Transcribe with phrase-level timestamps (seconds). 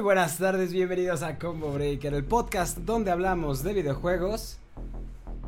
[0.00, 4.58] Muy buenas tardes, bienvenidos a Combo Breaker, el podcast donde hablamos de videojuegos.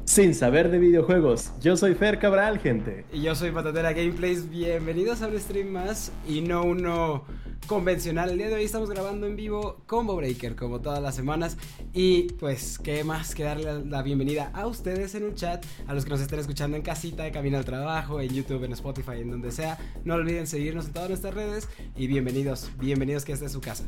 [0.05, 3.07] Sin saber de videojuegos, yo soy Fer Cabral, gente.
[3.13, 7.25] Y yo soy Patatera Gameplays, bienvenidos a un stream más y no uno
[7.69, 8.31] convencional.
[8.31, 11.57] El día de hoy estamos grabando en vivo Combo Breaker, como todas las semanas.
[11.95, 16.05] Y pues, ¿qué más que darle la bienvenida a ustedes en un chat, a los
[16.05, 19.31] que nos estén escuchando en casita, de camino al trabajo, en YouTube, en Spotify, en
[19.31, 19.79] donde sea.
[20.05, 23.85] No olviden seguirnos en todas nuestras redes y bienvenidos, bienvenidos que esta es su casa.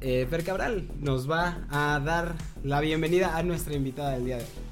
[0.00, 4.42] Eh, Fer Cabral nos va a dar la bienvenida a nuestra invitada del día de
[4.42, 4.65] hoy.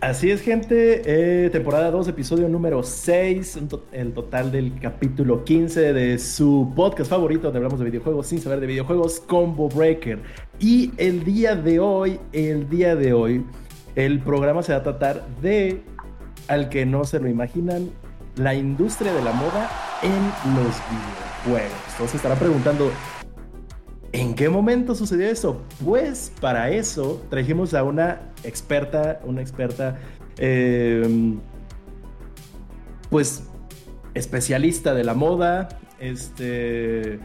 [0.00, 1.02] Así es, gente.
[1.04, 3.58] Eh, temporada 2, episodio número 6.
[3.92, 8.60] el total del capítulo 15 de su podcast favorito donde hablamos de videojuegos sin saber
[8.60, 10.18] de videojuegos, Combo Breaker.
[10.58, 13.44] Y el día de hoy, el día de hoy,
[13.94, 15.82] el programa se va a tratar de,
[16.48, 17.90] al que no se lo imaginan,
[18.36, 19.70] la industria de la moda
[20.02, 20.76] en los
[21.44, 21.78] videojuegos.
[21.92, 22.90] Entonces estará preguntando,
[24.12, 25.62] ¿En qué momento sucedió eso?
[25.84, 29.98] Pues para eso trajimos a una experta, una experta,
[30.38, 31.38] em,
[33.08, 33.44] pues
[34.14, 35.68] especialista de la moda,
[36.00, 37.20] este,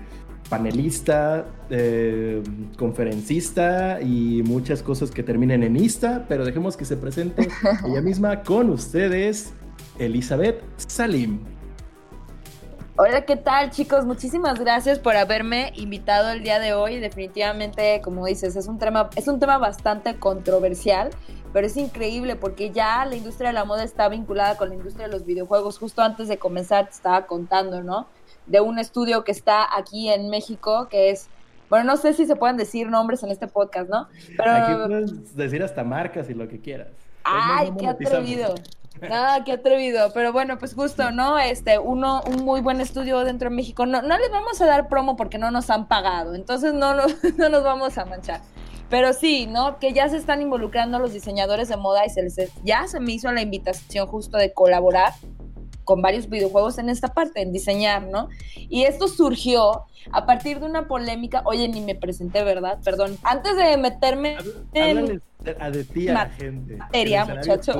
[0.47, 2.43] panelista, em,
[2.77, 7.47] conferencista y muchas cosas que terminen en Insta, pero dejemos que se presente
[7.87, 9.53] ella misma con ustedes,
[9.97, 11.54] Elizabeth Salim.
[12.97, 14.05] Hola, ¿qué tal chicos?
[14.05, 16.97] Muchísimas gracias por haberme invitado el día de hoy.
[17.01, 21.09] Definitivamente, como dices, es un tema, es un tema bastante controversial,
[21.51, 25.07] pero es increíble porque ya la industria de la moda está vinculada con la industria
[25.07, 25.77] de los videojuegos.
[25.77, 28.07] Justo antes de comenzar te estaba contando, ¿no?
[28.45, 31.27] De un estudio que está aquí en México, que es
[31.69, 34.07] bueno, no sé si se pueden decir nombres en este podcast, ¿no?
[34.37, 34.51] Pero...
[34.51, 36.87] Aquí puedes decir hasta marcas y lo que quieras.
[37.25, 38.55] ¡Ay, qué atrevido!
[39.09, 40.11] Ah, qué atrevido.
[40.13, 41.37] Pero bueno, pues justo, ¿no?
[41.37, 43.85] Este, uno, un muy buen estudio dentro de México.
[43.85, 46.35] No, no les vamos a dar promo porque no nos han pagado.
[46.35, 47.03] Entonces no, no,
[47.37, 48.41] no nos vamos a manchar.
[48.89, 49.79] Pero sí, ¿no?
[49.79, 53.13] Que ya se están involucrando los diseñadores de moda y se les, ya se me
[53.13, 55.13] hizo la invitación justo de colaborar
[55.85, 58.29] con varios videojuegos en esta parte, en diseñar, ¿no?
[58.55, 62.79] Y esto surgió a partir de una polémica, oye, ni me presenté, ¿verdad?
[62.83, 64.37] Perdón, antes de meterme
[64.73, 65.21] en...
[65.59, 66.75] a de ti a la gente.
[66.75, 67.79] Materia, muchacho.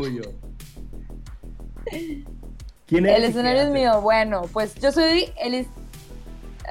[2.88, 3.18] ¿Quién es?
[3.18, 4.02] El escenario es mío.
[4.02, 5.68] Bueno, pues yo soy Elis.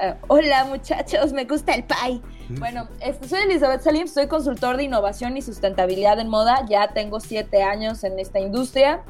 [0.01, 2.21] Eh, hola muchachos, me gusta el pie.
[2.49, 6.65] Bueno, este, soy Elizabeth Salim, soy consultor de innovación y sustentabilidad en moda.
[6.69, 9.03] Ya tengo siete años en esta industria.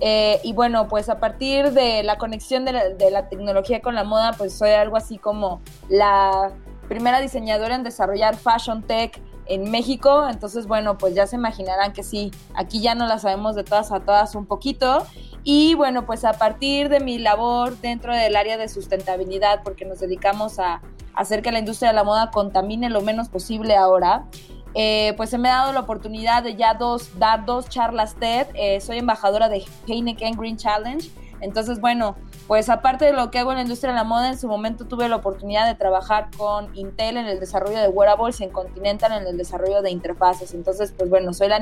[0.00, 3.94] Eh, y bueno, pues a partir de la conexión de la, de la, tecnología con
[3.94, 6.52] la moda, pues soy algo así como la
[6.88, 10.28] primera diseñadora en desarrollar fashion tech en México.
[10.28, 13.90] Entonces, bueno, pues ya se imaginarán que sí, aquí ya no la sabemos de todas
[13.90, 15.04] a todas un poquito.
[15.50, 19.98] Y bueno, pues a partir de mi labor dentro del área de sustentabilidad, porque nos
[19.98, 20.82] dedicamos a
[21.14, 24.26] hacer que la industria de la moda contamine lo menos posible ahora,
[24.74, 28.48] eh, pues se me ha dado la oportunidad de ya dos, dar dos charlas TED.
[28.52, 31.10] Eh, soy embajadora de Heineken Green Challenge.
[31.40, 32.14] Entonces, bueno,
[32.46, 34.84] pues aparte de lo que hago en la industria de la moda, en su momento
[34.84, 39.12] tuve la oportunidad de trabajar con Intel en el desarrollo de wearables y en Continental
[39.12, 40.52] en el desarrollo de interfaces.
[40.52, 41.60] Entonces, pues bueno, soy la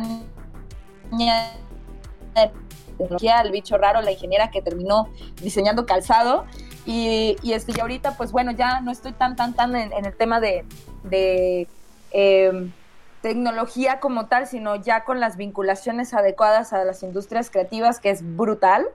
[1.13, 1.53] niña
[2.97, 5.09] tecnología, el bicho raro, la ingeniera que terminó
[5.43, 6.45] diseñando calzado.
[6.85, 10.17] Y, y, este, y ahorita, pues bueno, ya no estoy tan, tan, tan en, el
[10.17, 10.65] tema de,
[11.03, 11.67] de
[12.13, 12.73] em,
[13.23, 18.21] tecnología como tal, sino ya con las vinculaciones adecuadas a las industrias creativas, que es
[18.37, 18.87] brutal.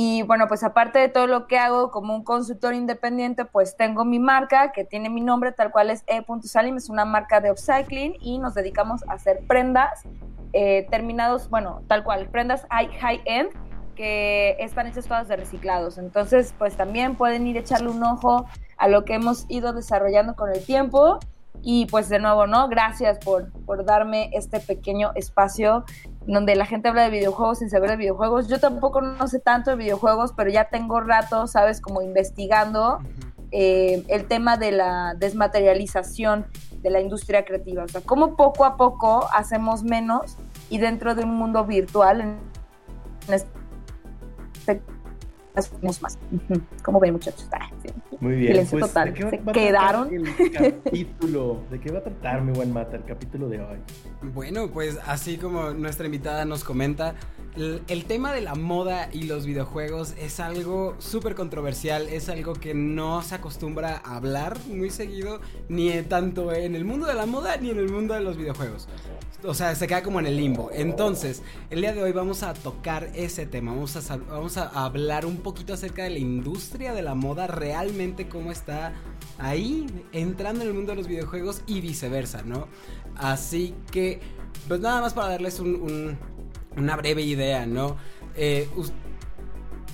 [0.00, 4.04] Y bueno, pues aparte de todo lo que hago como un consultor independiente, pues tengo
[4.04, 8.14] mi marca que tiene mi nombre tal cual es e.salim, es una marca de upcycling
[8.20, 10.04] y nos dedicamos a hacer prendas
[10.52, 13.50] eh, terminados, bueno, tal cual, prendas high-end
[13.96, 15.98] que están hechas todas de reciclados.
[15.98, 20.36] Entonces, pues también pueden ir a echarle un ojo a lo que hemos ido desarrollando
[20.36, 21.18] con el tiempo.
[21.60, 22.68] Y pues de nuevo, ¿no?
[22.68, 25.84] Gracias por, por darme este pequeño espacio
[26.34, 28.48] donde la gente habla de videojuegos sin saber de videojuegos.
[28.48, 31.80] Yo tampoco no sé tanto de videojuegos, pero ya tengo rato, ¿sabes?
[31.80, 32.98] Como investigando
[33.50, 36.46] eh, el tema de la desmaterialización
[36.82, 37.84] de la industria creativa.
[37.84, 40.36] O sea, cómo poco a poco hacemos menos
[40.68, 42.38] y dentro de un mundo virtual en,
[43.28, 44.82] este
[45.58, 46.18] hacemos más.
[46.82, 47.46] ¿Cómo ven, muchachos?
[47.52, 47.70] Ah,
[48.20, 48.66] Muy bien.
[48.70, 49.12] pues, total.
[49.12, 50.12] ¿de qué Se quedaron.
[50.12, 53.78] El capítulo, ¿de qué va a tratar, mi buen Mata, el capítulo de hoy?
[54.34, 57.14] Bueno, pues así como nuestra invitada nos comenta,
[57.56, 62.72] el, tema de la moda y los videojuegos es algo súper controversial, es algo que
[62.72, 67.56] no se acostumbra a hablar muy seguido, ni tanto en el mundo de la moda
[67.56, 68.88] ni en el mundo de los videojuegos.
[69.44, 70.70] O sea, se queda como en el limbo.
[70.72, 73.72] Entonces, el día de hoy vamos a tocar ese tema.
[73.72, 78.28] Vamos a, vamos a hablar un poquito acerca de la industria de la moda, realmente
[78.28, 78.92] cómo está
[79.38, 82.68] ahí entrando en el mundo de los videojuegos y viceversa, ¿no?
[83.16, 84.20] Así que,
[84.68, 87.96] pues nada más para darles una breve idea, ¿no?
[88.36, 88.68] Eh,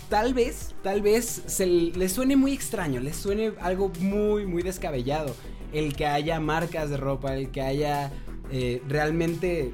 [0.08, 5.36] tal vez, tal vez se les suene muy extraño, les suene algo muy, muy descabellado.
[5.72, 8.10] El que haya marcas de ropa, el que haya
[8.50, 9.72] eh, realmente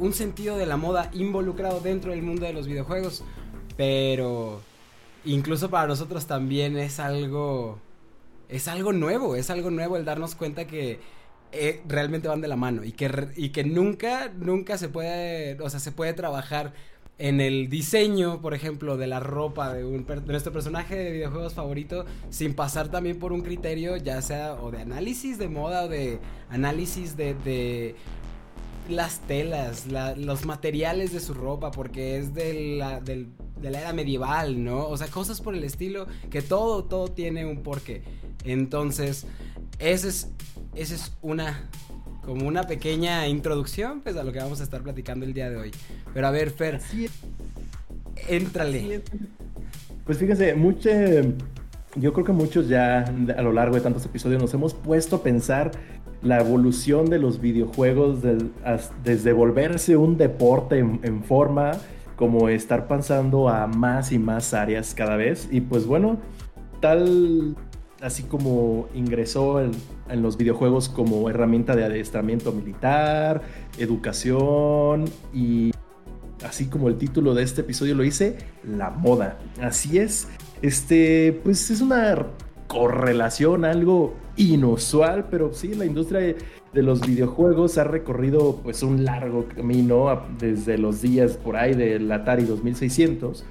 [0.00, 3.22] un sentido de la moda involucrado dentro del mundo de los videojuegos.
[3.76, 4.60] Pero
[5.24, 7.78] incluso para nosotros también es algo...
[8.48, 10.98] Es algo nuevo, es algo nuevo el darnos cuenta que
[11.52, 15.70] eh, realmente van de la mano y que, y que nunca, nunca se puede, o
[15.70, 16.72] sea, se puede trabajar
[17.20, 21.52] en el diseño, por ejemplo, de la ropa de, un, de nuestro personaje de videojuegos
[21.52, 25.88] favorito, sin pasar también por un criterio, ya sea o de análisis de moda o
[25.88, 26.18] de
[26.48, 27.94] análisis de,
[28.88, 29.86] las telas,
[30.16, 33.00] los materiales de su ropa, porque es de la,
[33.60, 34.86] de la era medieval, ¿no?
[34.88, 38.02] O sea, cosas por el estilo, que todo, todo tiene un porqué.
[38.44, 39.26] Entonces,
[39.78, 40.28] ese es,
[40.74, 41.68] esa es una
[42.24, 45.56] como una pequeña introducción pues a lo que vamos a estar platicando el día de
[45.56, 45.70] hoy.
[46.12, 46.80] Pero a ver, Fer,
[48.28, 49.02] éntrale.
[50.04, 50.90] Pues fíjense, mucho,
[51.96, 55.22] yo creo que muchos ya a lo largo de tantos episodios nos hemos puesto a
[55.22, 55.72] pensar
[56.22, 58.18] la evolución de los videojuegos
[59.02, 61.72] desde volverse un deporte en, forma,
[62.20, 65.48] como estar pasando a más y más áreas cada vez.
[65.50, 66.18] Y pues bueno,
[66.78, 67.56] tal
[68.02, 69.72] así como ingresó en,
[70.20, 73.40] los videojuegos como herramienta de adiestramiento militar,
[73.78, 75.70] educación y
[76.46, 79.38] así como el título de este episodio lo dice, la moda.
[79.62, 80.28] Así es.
[80.60, 82.26] Este, pues es una
[82.66, 86.34] correlación, algo inusual, pero sí, la industria
[86.72, 92.10] de, los videojuegos ha recorrido pues un largo camino desde los días por ahí del
[92.10, 93.44] Atari 2600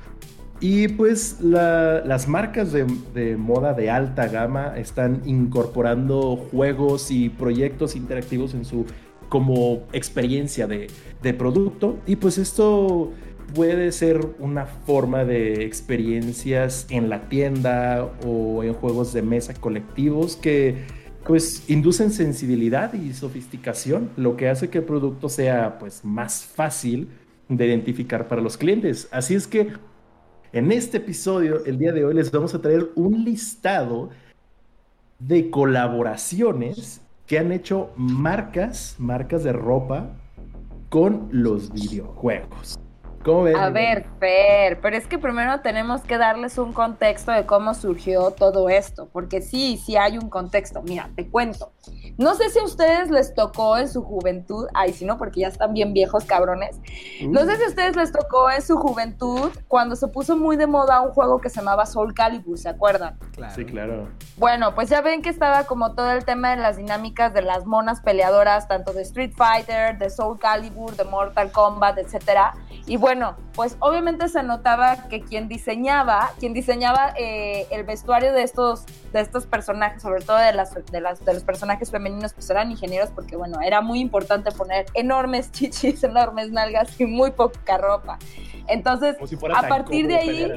[0.62, 8.54] y pues las marcas de, moda de alta gama están incorporando juegos y proyectos interactivos
[8.54, 8.86] en su
[9.30, 10.88] como experiencia de,
[11.22, 11.98] de producto.
[12.06, 13.14] Y pues esto
[13.54, 20.36] puede ser una forma de experiencias en la tienda o en juegos de mesa colectivos
[20.36, 20.78] que
[21.26, 27.10] pues inducen sensibilidad y sofisticación, lo que hace que el producto sea pues más fácil
[27.48, 29.08] de identificar para los clientes.
[29.12, 29.74] Así es que
[30.52, 34.10] en este episodio, el día de hoy, les vamos a traer un listado
[35.20, 40.16] de colaboraciones que han hecho marcas, marcas de ropa
[40.90, 42.80] con los videojuegos.
[43.56, 48.32] A ver, Fer, pero es que primero tenemos que darles un contexto de cómo surgió
[48.32, 50.82] todo esto, porque sí, sí hay un contexto.
[50.84, 51.74] Mira, te cuento.
[52.18, 55.48] No sé si a ustedes les tocó en su juventud, ay, si no, porque ya
[55.48, 56.80] están bien viejos cabrones.
[57.22, 60.68] No sé si a ustedes les tocó en su juventud cuando se puso muy de
[60.68, 63.18] moda un juego que se llamaba Soul Calibur, ¿se acuerdan?
[63.56, 64.10] Sí, claro.
[64.38, 67.66] Bueno, pues ya ven que estaba como todo el tema de las dinámicas de las
[67.66, 72.54] monas peleadoras, tanto de Street Fighter, de Soul Calibur, de Mortal Kombat, etcétera.
[72.86, 78.44] Y bueno, pues obviamente se notaba que quien diseñaba, quien diseñaba eh, el vestuario de
[78.44, 82.50] estos, de estos personajes, sobre todo de, las, de, las, de los personajes femeninos, pues
[82.50, 87.78] eran ingenieros porque bueno, era muy importante poner enormes chichis, enormes nalgas y muy poca
[87.78, 88.20] ropa.
[88.68, 89.16] Entonces,
[89.56, 90.52] a partir de ahí...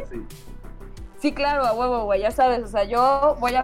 [1.19, 3.63] Sí, claro, a huevo, güey, ya sabes, o sea, yo voy a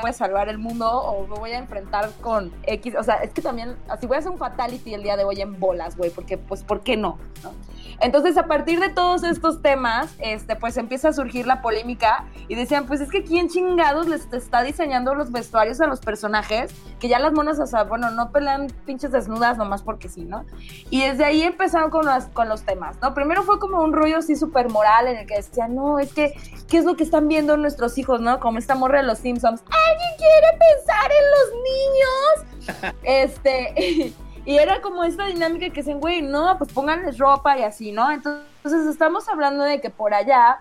[0.00, 2.94] voy a salvar el mundo o me voy a enfrentar con X.
[2.98, 5.40] O sea, es que también, así voy a hacer un fatality el día de hoy
[5.40, 7.18] en bolas, güey, porque, pues, ¿por qué no?
[7.42, 7.52] ¿no?
[8.00, 12.54] Entonces, a partir de todos estos temas, este, pues empieza a surgir la polémica y
[12.54, 17.08] decían, pues es que quién chingados les está diseñando los vestuarios a los personajes, que
[17.08, 20.44] ya las monas, o sea, bueno, no pelean pinches desnudas nomás porque sí, ¿no?
[20.90, 23.14] Y desde ahí empezaron con, las, con los temas, ¿no?
[23.14, 26.34] Primero fue como un rollo así súper moral en el que decían, no, es que,
[26.68, 28.40] ¿qué es lo que están viendo nuestros hijos, ¿no?
[28.40, 32.94] Como esta morra de los Simpsons, ¿alguien quiere pensar en los niños?
[33.02, 34.14] este...
[34.46, 38.10] Y era como esta dinámica que dicen, güey, no, pues pónganles ropa y así, ¿no?
[38.10, 40.60] Entonces estamos hablando de que por allá,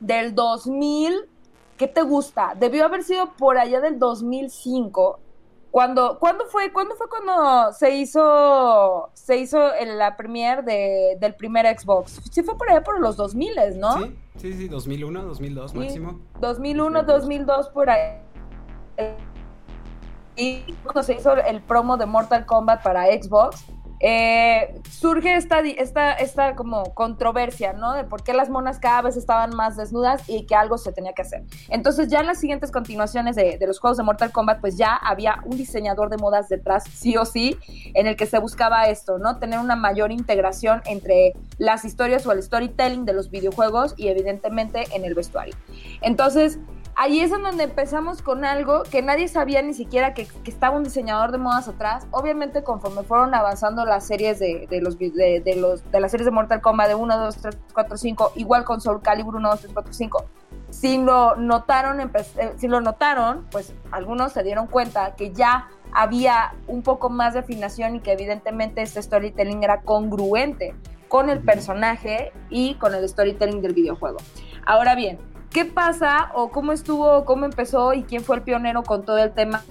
[0.00, 1.28] del 2000,
[1.76, 2.54] ¿qué te gusta?
[2.58, 5.20] Debió haber sido por allá del 2005.
[5.70, 6.72] Cuando, ¿cuándo fue?
[6.72, 12.22] ¿Cuándo fue cuando se hizo se hizo la premier de, del primer Xbox?
[12.30, 13.98] Sí fue por allá por los 2000, ¿no?
[13.98, 16.20] Sí, sí, sí, 2001, 2002 máximo.
[16.40, 18.22] 2001, 2002 por ahí
[20.38, 23.64] y cuando se hizo el promo de Mortal Kombat para Xbox,
[24.00, 27.94] eh, surge esta, esta, esta como controversia, ¿no?
[27.94, 31.12] De por qué las monas cada vez estaban más desnudas y que algo se tenía
[31.14, 31.42] que hacer.
[31.68, 34.94] Entonces ya en las siguientes continuaciones de, de, los juegos de Mortal Kombat, pues ya
[34.94, 37.56] había un diseñador de modas detrás, sí o sí,
[37.94, 39.38] en el que se buscaba esto, ¿no?
[39.38, 44.84] Tener una mayor integración entre las historias o el storytelling de los videojuegos y evidentemente
[44.94, 45.56] en el vestuario.
[46.02, 46.60] Entonces,
[46.98, 50.82] ahí es en donde empezamos con algo que nadie sabía ni siquiera que, estaba un
[50.82, 52.06] diseñador de modas atrás.
[52.10, 56.60] Obviamente, conforme fueron avanzando las series de, los, de, los, de las series de Mortal
[56.60, 59.92] Kombat de 1, 2, 3, 4, 5, igual con Soul Calibur 1, 2, 3, 4,
[59.92, 60.24] 5.
[60.70, 66.54] Si lo notaron, eh, si lo notaron, pues algunos se dieron cuenta que ya había
[66.66, 70.74] un poco más de afinación y que evidentemente este storytelling era congruente
[71.06, 74.18] con el personaje y con el storytelling del videojuego.
[74.66, 75.18] Ahora bien,
[75.58, 79.32] ¿Qué pasa o cómo estuvo, cómo empezó y quién fue el pionero con todo el
[79.32, 79.64] tema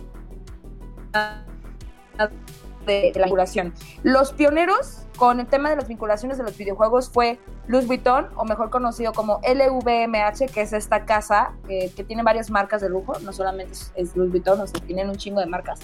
[2.85, 3.73] de, la vinculación?
[4.03, 8.43] Los pioneros con el tema de las vinculaciones de los videojuegos fue Louis Vuitton, o
[8.43, 13.31] mejor conocido como LVMH, que es esta casa que tiene varias marcas de lujo, no
[13.31, 15.79] solamente es, es Louis Vuitton, o sea, tienen un chingo de marcas.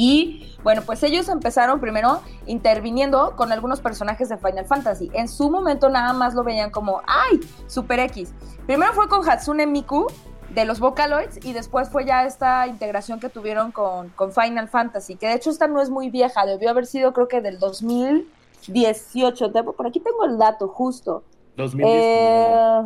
[0.00, 5.10] Y bueno, pues ellos empezaron primero interviniendo con algunos personajes de Final Fantasy.
[5.12, 7.40] En su momento nada más lo veían como, ¡ay!
[7.66, 8.32] Super X.
[8.64, 10.06] Primero fue con Hatsune Miku
[10.54, 15.26] de los Vocaloids y después fue ya esta integración que tuvieron con, Final Fantasy, que
[15.26, 19.52] de hecho esta no es muy vieja, debió haber sido creo que del 2018.
[19.76, 21.24] Por aquí tengo el dato justo.
[21.56, 21.92] 2019.
[21.92, 22.82] Eh,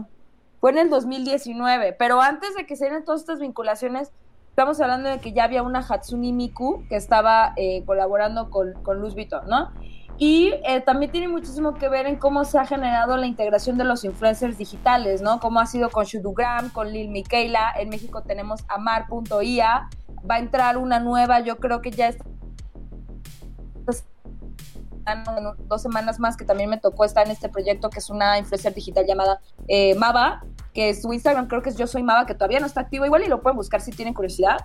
[0.63, 4.13] fue en el 2019, pero antes de que se dieran todas estas vinculaciones,
[4.53, 9.01] estamos hablando de que ya había una Hatsune Miku que estaba eh, colaborando con, con
[9.01, 9.71] Luz Vuitton, ¿no?
[10.19, 13.85] Y eh, también tiene muchísimo que ver en cómo se ha generado la integración de
[13.85, 15.41] los influencers digitales, ¿no?
[15.41, 17.73] Cómo ha sido con Shudugram, con Lil Miquela.
[17.79, 19.89] En México tenemos Amar.ia.
[20.31, 22.27] Va a entrar una nueva, yo creo que ya está
[25.67, 28.73] dos semanas más que también me tocó estar en este proyecto que es una influencer
[28.73, 32.61] digital llamada eh, Mava que su Instagram creo que es Yo Soy Mava, que todavía
[32.61, 34.59] no está activo igual y lo pueden buscar si tienen curiosidad.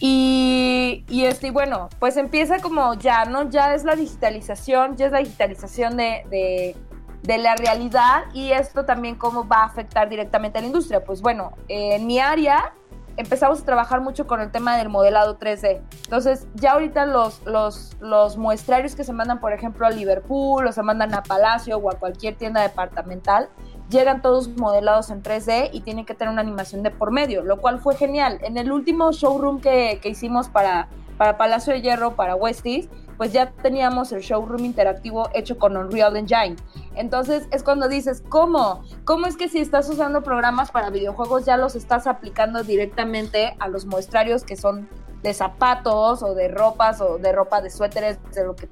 [0.00, 3.50] Y, y este, bueno, pues empieza como ya, ¿no?
[3.50, 6.76] Ya es la digitalización, ya es la digitalización de, de,
[7.22, 11.04] de la realidad y esto también cómo va a afectar directamente a la industria.
[11.04, 12.72] Pues bueno, en mi área
[13.18, 15.80] empezamos a trabajar mucho con el tema del modelado 3D.
[16.04, 20.72] Entonces, ya ahorita los, los, los muestrarios que se mandan, por ejemplo, a Liverpool o
[20.72, 23.48] se mandan a Palacio o a cualquier tienda departamental,
[23.90, 27.58] llegan todos modelados en 3D y tienen que tener una animación de por medio, lo
[27.58, 28.38] cual fue genial.
[28.42, 33.32] En el último showroom que, que hicimos para, para Palacio de Hierro, para Westies, pues
[33.32, 36.56] ya teníamos el showroom interactivo hecho con Unreal Engine.
[36.94, 38.82] Entonces es cuando dices, ¿cómo?
[39.04, 43.68] ¿Cómo es que si estás usando programas para videojuegos ya los estás aplicando directamente a
[43.68, 44.88] los muestrarios que son
[45.22, 48.68] de zapatos o de ropas o de ropa de suéteres, de lo que?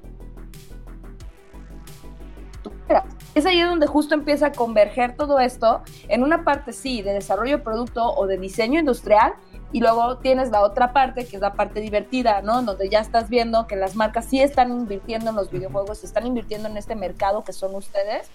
[3.35, 7.57] Es ahí donde justo empieza a converger todo esto en una parte, sí, de desarrollo
[7.57, 9.33] de producto o de diseño industrial,
[9.71, 12.61] y luego tienes la otra parte, que es la parte divertida, ¿no?
[12.61, 16.69] Donde ya estás viendo que las marcas sí están invirtiendo en los videojuegos, están invirtiendo
[16.69, 18.29] en este mercado que son ustedes,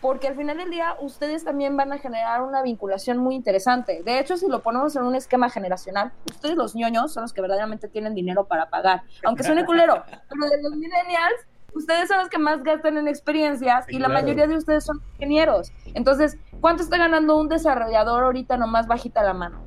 [0.00, 4.02] porque al final del día ustedes también van a generar una vinculación muy interesante.
[4.04, 7.40] De hecho, si lo ponemos en un esquema generacional, ustedes los ñoños son los que
[7.40, 12.28] verdaderamente tienen dinero para pagar, aunque suene culero, pero de los millennials ustedes son los
[12.28, 15.72] que más gastan en experiencias y la mayoría de ustedes son ingenieros.
[15.94, 19.62] Entonces, ¿cuánto está ganando un desarrollador ahorita nomás bajita la mano?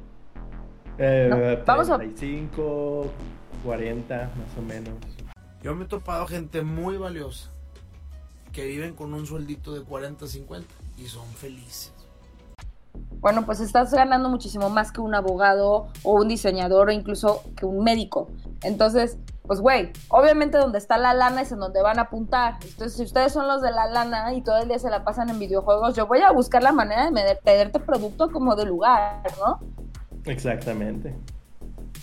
[0.98, 3.12] Eh, Vamos a 35,
[3.64, 4.94] 40 más o menos.
[5.62, 7.52] Yo me he topado gente muy valiosa
[8.52, 11.94] que viven con un sueldito de 40, 50 y son felices.
[13.20, 17.66] Bueno, pues estás ganando muchísimo más que un abogado o un diseñador o incluso que
[17.66, 18.30] un médico.
[18.64, 22.56] Entonces, pues güey, obviamente donde está la lana es en donde van a apuntar.
[22.62, 25.30] Entonces, si ustedes son los de la lana y todo el día se la pasan
[25.30, 29.60] en videojuegos, yo voy a buscar la manera de tenerte producto como de lugar, ¿no?
[30.25, 31.16] Exactamente.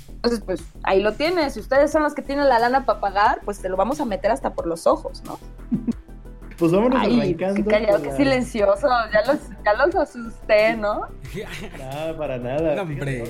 [0.08, 1.52] Entonces, pues ahí lo tienes.
[1.52, 4.06] Si ustedes son los que tienen la lana para pagar, pues te lo vamos a
[4.06, 5.38] meter hasta por los ojos, ¿no?
[6.58, 7.54] Pues vámonos arrancando.
[7.54, 8.86] Qué callado, qué silencioso.
[9.12, 11.08] Ya los, ya los asusté, ¿no?
[11.78, 12.82] Nada, para nada.
[12.82, 13.24] hombre.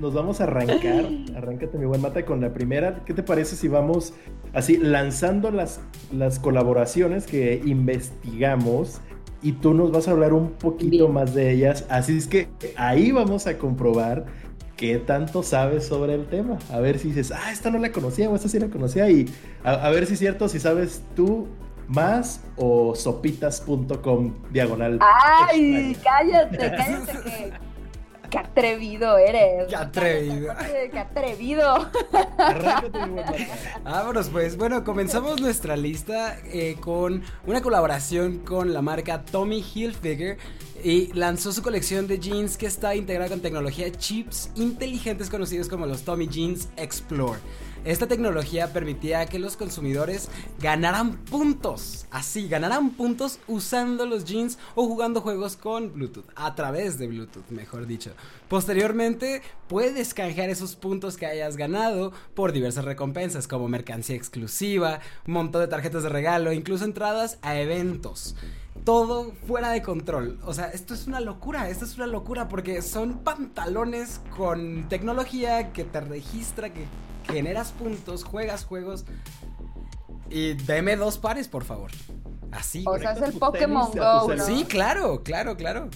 [0.00, 1.06] nos vamos a arrancar.
[1.36, 3.02] Arráncate, mi buen mata, con la primera.
[3.04, 4.14] ¿Qué te parece si vamos
[4.54, 5.80] así lanzando las,
[6.12, 9.00] las colaboraciones que investigamos?
[9.42, 11.84] Y tú nos vas a hablar un poquito más de ellas.
[11.90, 14.24] Así es que ahí vamos a comprobar
[14.76, 16.58] qué tanto sabes sobre el tema.
[16.72, 19.10] A ver si dices, ah, esta no la conocía o esta sí la conocía.
[19.10, 19.26] Y
[19.62, 21.46] a, a ver si es cierto, si sabes tú
[21.88, 24.98] más o sopitas.com diagonal.
[25.00, 25.96] ¡Ay!
[26.02, 27.66] Cállate, cállate que.
[28.30, 29.68] Qué atrevido eres.
[29.68, 30.52] Qué atrevido.
[30.90, 31.90] Qué atrevido.
[33.84, 34.56] Vámonos pues.
[34.56, 40.38] Bueno, comenzamos nuestra lista eh, con una colaboración con la marca Tommy Hilfiger
[40.82, 45.86] y lanzó su colección de jeans que está integrada con tecnología chips inteligentes conocidos como
[45.86, 47.38] los Tommy Jeans Explore.
[47.86, 50.28] Esta tecnología permitía que los consumidores
[50.58, 56.98] ganaran puntos, así, ganaran puntos usando los jeans o jugando juegos con Bluetooth, a través
[56.98, 58.10] de Bluetooth, mejor dicho.
[58.48, 65.34] Posteriormente, puedes canjear esos puntos que hayas ganado por diversas recompensas como mercancía exclusiva, un
[65.34, 68.34] montón de tarjetas de regalo, incluso entradas a eventos
[68.84, 70.38] todo fuera de control.
[70.44, 75.72] O sea, esto es una locura, esto es una locura porque son pantalones con tecnología
[75.72, 76.84] que te registra, que
[77.26, 79.04] generas puntos, juegas juegos.
[80.30, 81.90] Y deme dos pares, por favor.
[82.52, 82.84] Así.
[82.86, 84.34] O sea, es el Pokémon Go.
[84.34, 84.44] ¿no?
[84.44, 85.88] Sí, claro, claro, claro.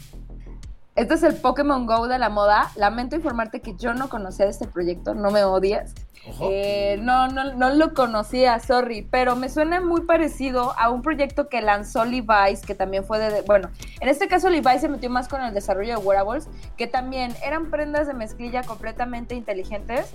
[0.94, 2.70] Este es el Pokémon Go de la moda.
[2.76, 5.94] Lamento informarte que yo no conocía este proyecto, no me odias.
[6.42, 11.48] Eh, no, no, no lo conocía, sorry, pero me suena muy parecido a un proyecto
[11.48, 13.70] que lanzó Levi's, que también fue de, bueno,
[14.00, 17.70] en este caso Levi's se metió más con el desarrollo de wearables, que también eran
[17.70, 20.12] prendas de mezclilla completamente inteligentes,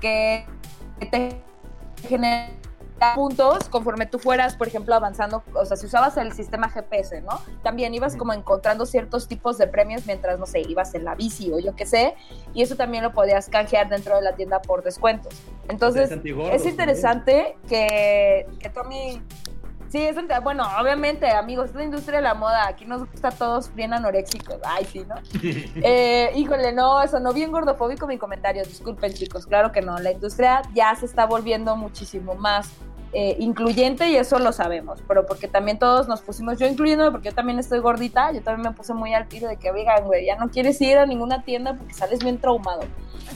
[0.00, 0.46] que
[1.10, 1.40] te
[2.06, 2.64] generan
[3.14, 7.40] puntos conforme tú fueras, por ejemplo, avanzando, o sea, si usabas el sistema GPS, ¿no?
[7.62, 11.50] También ibas como encontrando ciertos tipos de premios mientras, no sé, ibas en la bici
[11.52, 12.14] o yo qué sé,
[12.54, 15.34] y eso también lo podías canjear dentro de la tienda por descuentos.
[15.68, 19.20] Entonces, es interesante que, que Tommy
[19.94, 22.66] Sí, es bueno, obviamente, amigos, es la industria de la moda.
[22.66, 24.56] Aquí nos gusta a todos bien anoréxicos.
[24.64, 25.14] Ay, sí, ¿no?
[25.84, 28.64] eh, híjole, no, eso no bien gordofóbico mi comentario.
[28.64, 29.96] Disculpen, chicos, claro que no.
[29.98, 32.72] La industria ya se está volviendo muchísimo más
[33.12, 35.00] eh, incluyente y eso lo sabemos.
[35.06, 38.70] Pero porque también todos nos pusimos, yo incluyéndome porque yo también estoy gordita, yo también
[38.72, 41.44] me puse muy al tiro de que, oigan, güey, ya no quieres ir a ninguna
[41.44, 42.82] tienda porque sales bien traumado.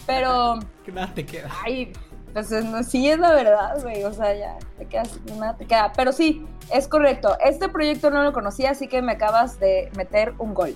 [0.08, 0.58] Pero.
[0.84, 1.50] Que nada te queda.
[1.62, 1.92] Ay,
[2.32, 5.92] pues no, sí es la verdad, güey, o sea, ya te quedas, nada te queda.
[5.96, 7.36] Pero sí, es correcto.
[7.44, 10.74] Este proyecto no lo conocía, así que me acabas de meter un gol.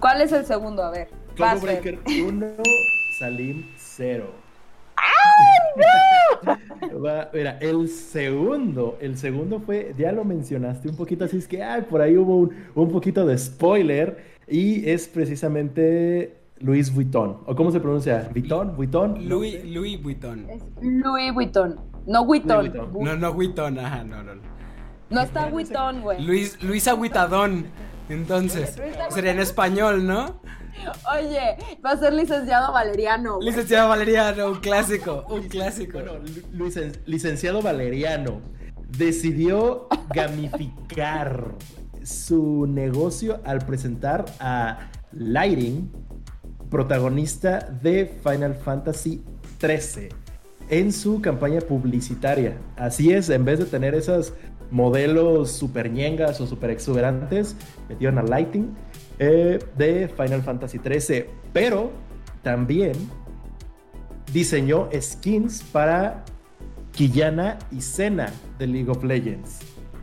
[0.00, 0.82] ¿Cuál es el segundo?
[0.82, 1.08] A ver.
[1.36, 2.46] Combo Breaker 1,
[3.18, 4.30] Salim 0.
[4.96, 5.84] ¡Ay,
[6.44, 7.28] no!
[7.32, 11.82] mira, el segundo, el segundo fue, ya lo mencionaste un poquito, así es que ay,
[11.82, 17.38] por ahí hubo un, un poquito de spoiler y es precisamente Louis Vuitton.
[17.46, 18.28] ¿O cómo se pronuncia?
[18.32, 18.76] ¿Vuitton?
[18.76, 19.28] ¿Vuitton?
[19.28, 20.48] Louis, Louis Vuitton.
[20.48, 21.80] Es Louis Vuitton.
[22.06, 22.72] No Vuitton.
[23.00, 24.32] No, no Vuitton, ajá, no, no.
[25.10, 26.22] No está Vuitton, güey.
[26.24, 27.66] Luis, Luis Aguitadón.
[28.08, 30.40] Entonces, sería en español, ¿no?
[31.14, 33.36] Oye, va a ser licenciado Valeriano.
[33.36, 33.48] Güey.
[33.48, 35.98] Licenciado Valeriano, un clásico, un clásico.
[35.98, 36.14] Bueno,
[37.06, 38.40] licenciado Valeriano
[38.88, 41.54] decidió gamificar
[42.02, 45.90] su negocio al presentar a Lighting,
[46.72, 49.22] protagonista de Final Fantasy
[49.60, 50.08] XIII
[50.70, 52.56] en su campaña publicitaria.
[52.76, 54.32] Así es, en vez de tener esas
[54.70, 57.56] modelos super ñengas o super exuberantes,
[57.90, 58.74] metieron a Lighting
[59.18, 61.90] eh, de Final Fantasy XIII, pero
[62.42, 62.92] también
[64.32, 66.24] diseñó skins para
[66.92, 69.58] Quillana y Sena de League of Legends.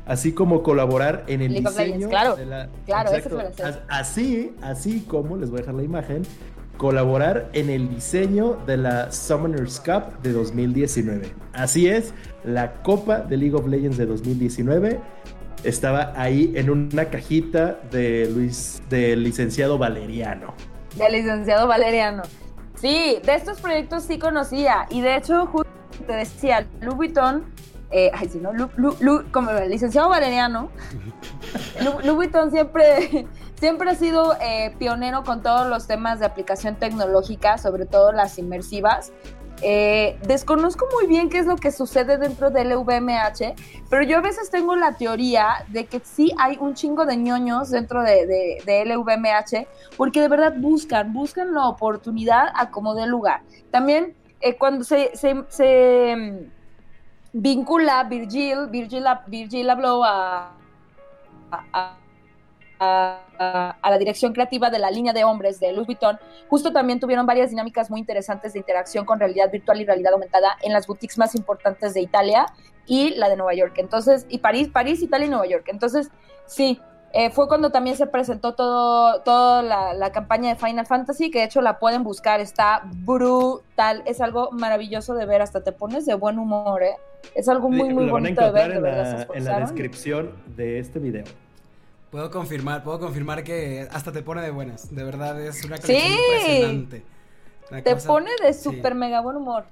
[0.05, 2.69] Así como colaborar en el diseño claro, de la.
[2.85, 3.39] Claro, eso
[3.87, 6.23] Así, así como les voy a dejar la imagen,
[6.79, 11.29] colaborar en el diseño de la Summoners Cup de 2019.
[11.51, 12.13] Así es,
[12.45, 14.99] la Copa de League of Legends de 2019
[15.65, 20.53] estaba ahí en una cajita de Luis, del licenciado Valeriano.
[20.95, 22.23] Del licenciado Valeriano.
[22.75, 24.87] Sí, de estos proyectos sí conocía.
[24.89, 25.69] Y de hecho, justo
[26.07, 27.43] te decía, Louis Vuitton,
[27.91, 28.51] eh, ay, sí, ¿no?
[29.31, 30.69] como el licenciado Valeriano,
[32.03, 33.27] Louis Vuitton siempre
[33.59, 38.39] siempre ha sido eh, pionero con todos los temas de aplicación tecnológica, sobre todo las
[38.39, 39.11] inmersivas.
[39.61, 43.55] Eh, desconozco muy bien qué es lo que sucede dentro del LVMH,
[43.89, 47.69] pero yo a veces tengo la teoría de que sí hay un chingo de ñoños
[47.69, 48.25] dentro de,
[48.65, 53.41] de, LVMH, porque de verdad buscan, buscan la oportunidad a como dé lugar.
[53.69, 56.58] También eh, cuando se, se, mm,
[57.33, 60.51] vincula Virgil, Virgil, Virgil habló a,
[61.51, 61.97] a
[62.79, 67.25] a, la dirección creativa de la línea de hombres de Louis Vuitton, justo también tuvieron
[67.25, 71.17] varias dinámicas muy interesantes de interacción con realidad virtual y realidad aumentada en las boutiques
[71.17, 72.45] más importantes de Italia
[72.85, 73.73] y la de Nueva York.
[73.77, 75.65] Entonces, y París, París, Italia y Nueva York.
[75.67, 76.09] Entonces,
[76.45, 81.39] sí, eh, fue cuando también se presentó todo, toda la, campaña de Final Fantasy, que
[81.39, 86.05] de hecho la pueden buscar, está brutal, es algo maravilloso de ver, hasta te pones
[86.05, 86.95] de buen humor, ¿eh?
[87.35, 88.71] Es algo muy, muy bonito de ver.
[88.71, 91.23] En, la, en la descripción de este video.
[92.11, 94.93] Puedo confirmar, puedo confirmar que hasta te pone de buenas.
[94.93, 96.17] De verdad, es una colección Sí.
[96.41, 97.03] impresionante.
[97.69, 98.63] Una Te cosa- pone de sí.
[98.63, 99.65] super mega buen humor.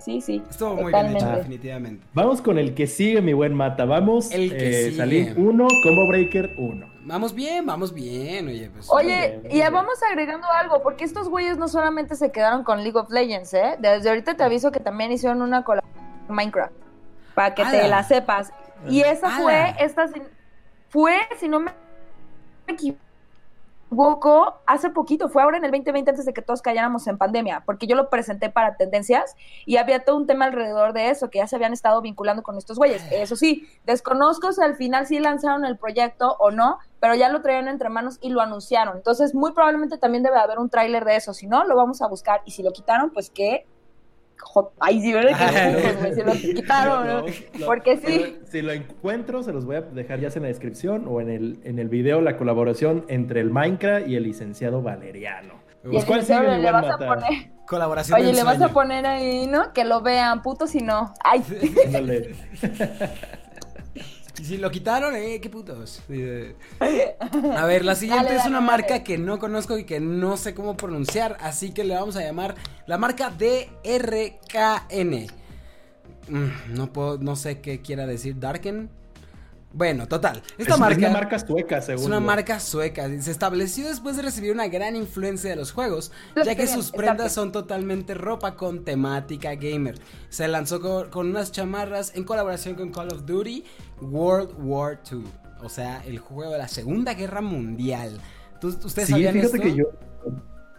[0.00, 0.42] Sí, sí.
[0.50, 2.04] Estuvo muy bien hecho, definitivamente.
[2.12, 3.84] Vamos con el que sigue, mi buen Mata.
[3.84, 4.32] Vamos.
[4.32, 4.96] El que sigue.
[4.96, 6.86] Salim 1, Combo Breaker 1.
[7.04, 8.88] Vamos bien, vamos bien, oye, pues.
[8.90, 9.06] Oye,
[9.42, 9.72] bien, y bien.
[9.72, 13.76] vamos agregando algo, porque estos güeyes no solamente se quedaron con League of Legends, ¿eh?
[13.78, 15.91] Desde ahorita te aviso que también hicieron una colaboración
[16.32, 16.74] Minecraft,
[17.34, 18.52] para que te la sepas.
[18.88, 19.42] Y esa ¡Hala!
[19.42, 20.06] fue, esta,
[20.88, 21.72] fue, si no me
[22.66, 27.62] equivoco, hace poquito, fue ahora en el 2020 antes de que todos cayéramos en pandemia,
[27.66, 31.38] porque yo lo presenté para tendencias y había todo un tema alrededor de eso, que
[31.38, 33.04] ya se habían estado vinculando con estos güeyes.
[33.10, 37.42] Eso sí, desconozco si al final sí lanzaron el proyecto o no, pero ya lo
[37.42, 38.96] traían entre manos y lo anunciaron.
[38.96, 41.34] Entonces, muy probablemente también debe haber un tráiler de eso.
[41.34, 42.42] Si no, lo vamos a buscar.
[42.44, 43.66] Y si lo quitaron, pues que...
[44.80, 45.38] Ay, sí, ¿verdad?
[45.38, 47.24] Que putos, güey, si lo quitaron, ¿no?
[47.66, 48.38] Porque sí.
[48.50, 51.30] Si lo encuentro, se los voy a dejar ya sea en la descripción o en
[51.30, 55.54] el, en el video la colaboración entre el Minecraft y el licenciado Valeriano.
[55.84, 57.52] Y Pues, el ¿cuál sigue, le vas a poner...
[57.66, 59.72] Colaboración Oye, le vas a poner ahí, ¿no?
[59.72, 61.14] Que lo vean, putos y no.
[61.24, 61.42] Ay,
[64.44, 66.02] si lo quitaron, eh, qué putos.
[67.56, 68.66] A ver, la siguiente Dale, es una dale.
[68.66, 72.22] marca que no conozco y que no sé cómo pronunciar, así que le vamos a
[72.22, 72.54] llamar
[72.86, 75.26] la marca DRKN.
[76.28, 78.90] Mm, no puedo, no sé qué quiera decir Darken.
[79.74, 80.42] Bueno, total.
[80.58, 82.20] Esta es, marca es una marca sueca, según es una yo.
[82.26, 83.08] marca sueca.
[83.20, 86.90] Se estableció después de recibir una gran influencia de los juegos, Lo ya que sus
[86.90, 89.98] prendas son totalmente ropa con temática gamer.
[90.28, 93.64] Se lanzó co- con, unas chamarras en colaboración con Call of Duty
[94.00, 95.24] World War II.
[95.62, 98.18] O sea, el juego de la Segunda Guerra Mundial.
[98.60, 99.62] ¿Tú- ¿Ustedes Sí, sabían fíjate esto?
[99.68, 99.84] que yo,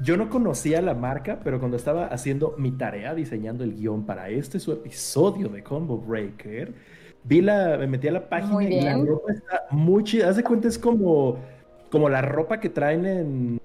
[0.01, 4.29] yo no conocía la marca, pero cuando estaba haciendo mi tarea diseñando el guion para
[4.29, 6.73] este su episodio de Combo Breaker,
[7.23, 10.29] vi la, me metí a la página y la ropa está muy chida.
[10.29, 11.38] Haz de cuenta, es como,
[11.91, 13.62] como la ropa que traen en,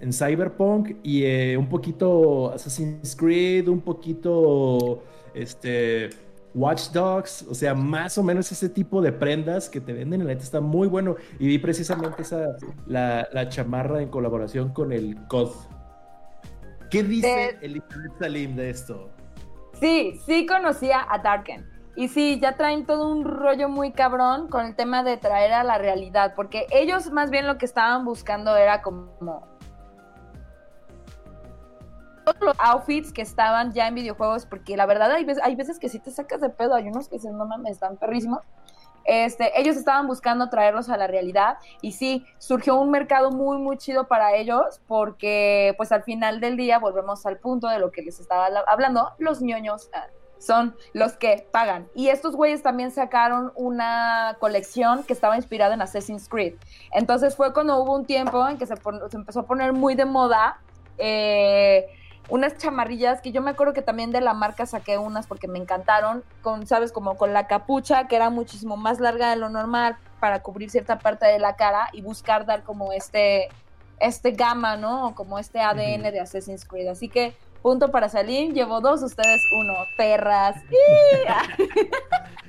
[0.00, 5.02] en Cyberpunk y eh, un poquito Assassin's Creed, un poquito
[5.34, 6.10] este
[6.54, 10.26] Watch Dogs, o sea, más o menos ese tipo de prendas que te venden, la
[10.26, 11.16] neta está muy bueno.
[11.38, 15.50] Y vi precisamente esa, la, la chamarra en colaboración con el COD.
[16.90, 19.08] ¿Qué dice De- Elizabeth Salim de esto?
[19.80, 21.64] Sí, sí conocía a Darken.
[21.94, 25.62] Y sí, ya traen todo un rollo muy cabrón con el tema de traer a
[25.62, 29.46] la realidad, porque ellos más bien lo que estaban buscando era como
[32.24, 35.78] todos los outfits que estaban ya en videojuegos, porque la verdad hay veces, hay veces
[35.78, 38.40] que sí te sacas de pedo, hay unos que dicen, no mames, están perrísimos.
[39.04, 43.76] Este, ellos estaban buscando traerlos a la realidad y sí, surgió un mercado muy, muy
[43.76, 48.02] chido para ellos porque pues al final del día volvemos al punto de lo que
[48.02, 50.06] les estaba la- hablando, los ñoños ah,
[50.42, 51.88] son los que pagan.
[51.94, 56.54] Y estos güeyes también sacaron una colección que estaba inspirada en Assassin's Creed.
[56.92, 58.74] Entonces fue cuando hubo un tiempo en que se,
[59.12, 60.58] empezó a poner muy de moda
[60.98, 61.86] eh,
[62.28, 65.58] unas chamarrillas que yo me acuerdo que también de la marca saqué unas porque me
[65.58, 69.96] encantaron, con, sabes, como con la capucha que era muchísimo más larga de lo normal
[70.20, 73.48] para cubrir cierta parte de la cara y buscar dar como este,
[74.00, 75.14] este gama, ¿no?
[75.14, 76.88] Como este ADN de Assassin's Creed.
[76.88, 80.56] Así que punto para salir, llevo dos, ustedes uno, perras.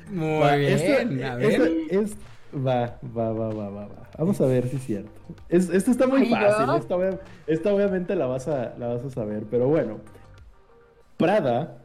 [0.10, 1.52] Muy Va, bien, esto- a ver.
[1.52, 2.16] esto es-
[2.56, 4.10] va, va, va, va, va, va.
[4.18, 5.12] Vamos a ver si es cierto.
[5.50, 6.66] Es- esto está muy Ay, fácil.
[6.68, 6.76] ¿no?
[6.76, 9.44] Esta, obvia- esta obviamente la vas, a, la vas a saber.
[9.50, 9.98] Pero bueno.
[11.18, 11.78] Prada.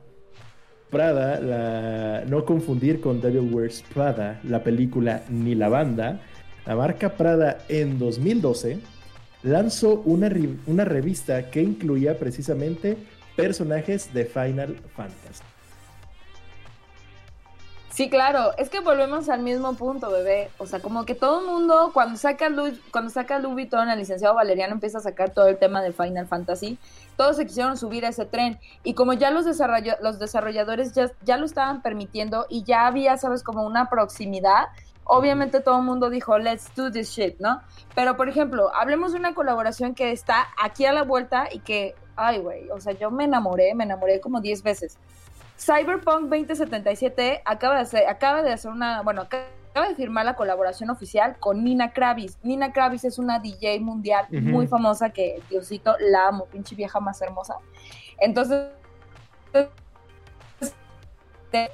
[0.90, 6.20] Prada, la, no confundir con Devil Wears Prada, la película ni la banda.
[6.66, 8.78] La marca Prada en 2012
[9.42, 10.30] lanzó una,
[10.66, 12.96] una revista que incluía precisamente
[13.38, 15.44] personajes de Final Fantasy.
[17.88, 20.51] Sí, claro, es que volvemos al mismo punto, bebé.
[20.59, 24.74] O sea, como que todo el mundo, cuando saca Louis, cuando saca el licenciado Valeriano
[24.74, 26.79] empieza a sacar todo el tema de Final Fantasy,
[27.16, 28.59] todos se quisieron subir a ese tren.
[28.83, 29.46] Y como ya los,
[30.01, 34.66] los desarrolladores ya, ya lo estaban permitiendo y ya había, sabes, como una proximidad,
[35.05, 37.62] obviamente todo el mundo dijo, let's do this shit, ¿no?
[37.94, 41.94] Pero, por ejemplo, hablemos de una colaboración que está aquí a la vuelta y que,
[42.18, 44.98] ay, güey, o sea, yo me enamoré, me enamoré como 10 veces.
[45.59, 50.90] Cyberpunk 2077 acaba de hacer, acaba de hacer una, bueno, acaba de firmar la colaboración
[50.90, 52.38] oficial con Nina Kravis.
[52.42, 57.20] Nina Kravis es una DJ mundial muy famosa que, Diosito, la amo, pinche vieja más
[57.22, 57.57] hermosa.
[58.18, 58.68] Entonces,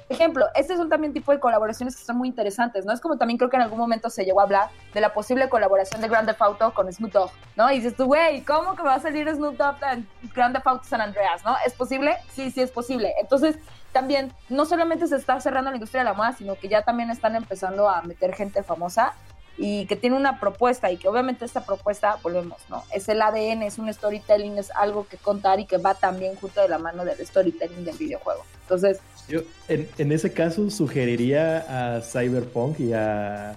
[0.09, 2.93] ejemplo, este son también tipo de colaboraciones que son muy interesantes, ¿no?
[2.93, 5.49] Es como también creo que en algún momento se llegó a hablar de la posible
[5.49, 7.71] colaboración de Grand Theft Auto con Snoop Dogg, ¿no?
[7.71, 11.01] Y dices tú, güey, ¿cómo que va a salir Snoop Dogg en Grand Theft San
[11.01, 11.55] Andreas, ¿no?
[11.65, 12.15] ¿Es posible?
[12.31, 13.13] Sí, sí es posible.
[13.19, 13.57] Entonces,
[13.91, 17.09] también, no solamente se está cerrando la industria de la moda, sino que ya también
[17.09, 19.13] están empezando a meter gente famosa.
[19.57, 22.83] y que tiene una propuesta y que obviamente esta propuesta, volvemos, ¿no?
[22.91, 26.61] Es el ADN, es un storytelling, es algo que contar y que va también junto
[26.61, 28.43] de la mano del storytelling del videojuego.
[28.61, 28.99] Entonces...
[29.27, 33.55] Yo en, ese caso sugeriría a Cyberpunk y a,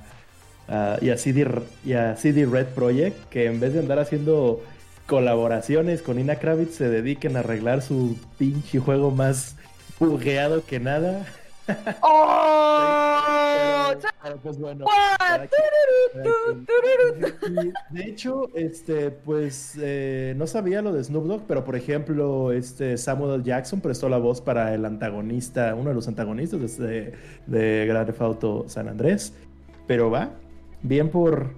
[1.00, 1.46] y, a CD,
[1.84, 4.62] y a CD Red Project que en vez de andar haciendo
[5.06, 9.56] colaboraciones con Ina Kravitz se dediquen a arreglar su pinche juego más
[9.98, 11.26] bugueado que nada
[12.02, 12.98] ¡Oh!
[14.42, 14.84] pues bueno.
[17.90, 22.96] de hecho, este, pues eh, no sabía lo de Snoop Dogg, pero por ejemplo, este
[22.96, 27.14] Samuel Jackson prestó la voz para el antagonista, uno de los antagonistas de,
[27.46, 29.34] de Grand Theft Auto San Andrés.
[29.86, 30.30] Pero va,
[30.82, 31.50] bien por,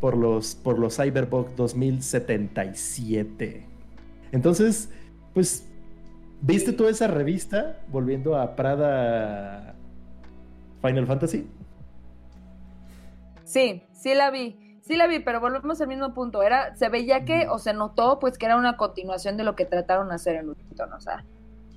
[0.00, 3.66] por los, por los Cyberpunk 2077.
[4.32, 4.90] Entonces,
[5.34, 5.66] pues
[6.40, 7.76] ¿Viste toda esa revista?
[7.88, 9.74] Volviendo a Prada
[10.82, 11.48] Final Fantasy.
[13.44, 14.80] Sí, sí la vi.
[14.82, 16.42] Sí la vi, pero volvemos al mismo punto.
[16.42, 19.64] Era, se veía que, o se notó, pues que era una continuación de lo que
[19.64, 20.92] trataron de hacer en Luton.
[20.92, 21.24] O sea,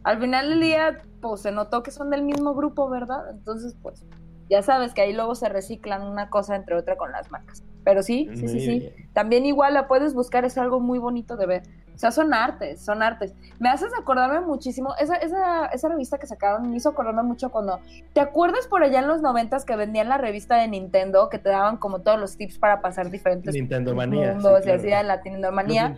[0.03, 3.29] al final del día, pues se notó que son del mismo grupo, ¿verdad?
[3.31, 4.05] Entonces, pues,
[4.49, 7.63] ya sabes que ahí luego se reciclan una cosa entre otra con las marcas.
[7.83, 8.89] Pero sí, sí, sí, sí.
[9.13, 11.63] También igual la puedes buscar, es algo muy bonito de ver.
[11.93, 13.33] O sea, son artes, son artes.
[13.59, 17.79] Me haces acordarme muchísimo, esa, esa, esa revista que sacaron me hizo acordarme mucho cuando,
[18.13, 21.49] ¿te acuerdas por allá en los noventas que vendían la revista de Nintendo, que te
[21.49, 25.51] daban como todos los tips para pasar diferentes Nintendo Manía, mundos y así la Nintendo
[25.51, 25.95] Manía?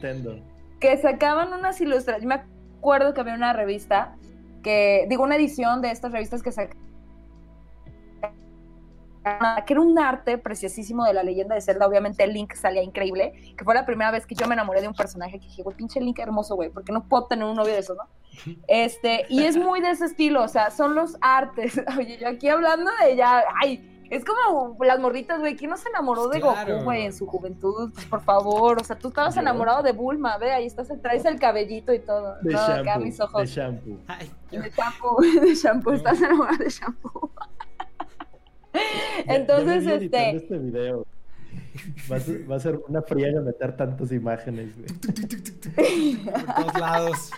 [0.80, 2.42] Que sacaban unas ilustraciones, me
[2.80, 4.16] acuerdo que había una revista
[4.64, 6.91] que, digo, una edición de estas revistas que sacaban
[9.66, 11.88] que era un arte preciosísimo de la leyenda de Zelda.
[11.88, 14.88] Obviamente el Link salía increíble, que fue la primera vez que yo me enamoré de
[14.88, 17.74] un personaje que dije, güey, pinche Link hermoso, güey, porque no puedo tener un novio
[17.74, 18.04] de eso, ¿no?
[18.68, 21.80] Este, y es muy de ese estilo, o sea, son los artes.
[21.98, 25.56] Oye, yo aquí hablando de ya, ay, es como las morritas, güey.
[25.56, 27.94] ¿Quién no se enamoró de Goku, güey, en su juventud?
[27.94, 31.40] Pues, por favor, o sea, tú estabas enamorado de Bulma, ve, ahí estás, traes el
[31.40, 32.36] cabellito y todo.
[32.42, 33.42] De shampoo, mis ojos.
[33.42, 34.00] De shampoo.
[34.52, 37.32] de shampoo, de shampoo, estás enamorado de shampoo.
[39.28, 40.36] Entonces, este...
[40.36, 41.06] este video.
[42.12, 47.32] Va a, ser, una friega meter tantas imágenes, Por todos lados.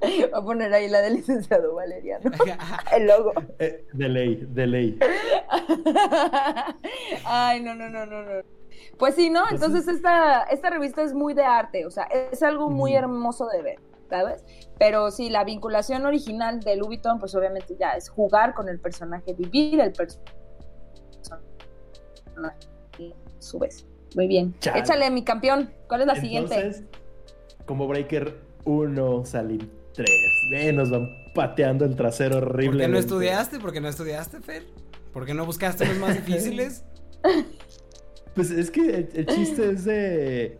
[0.00, 2.30] Voy a poner ahí la del licenciado Valeriano.
[2.92, 3.32] El logo.
[3.58, 4.98] Eh, de ley, de ley.
[7.24, 8.42] Ay, no, no, no, no, no.
[8.98, 9.42] Pues sí, ¿no?
[9.42, 13.46] Pues Entonces esta, esta revista es muy de arte, o sea, es algo muy hermoso
[13.48, 14.44] de ver, ¿sabes?
[14.78, 19.34] Pero sí, la vinculación original de Lubiton, pues obviamente ya es jugar con el personaje,
[19.34, 20.39] vivir el personaje
[23.38, 23.86] subes.
[24.14, 24.54] Muy bien.
[24.74, 25.70] Échale, mi campeón.
[25.88, 26.98] ¿Cuál es la Entonces, siguiente?
[27.64, 30.74] Como Breaker 1, Salim 3.
[30.74, 32.70] nos van pateando el trasero horrible.
[32.70, 33.60] ¿Por qué no estudiaste?
[33.60, 34.64] ¿Por qué no estudiaste, Fer?
[35.12, 36.84] ¿Por qué no buscaste los más difíciles?
[38.34, 40.58] Pues es que el, chiste es de,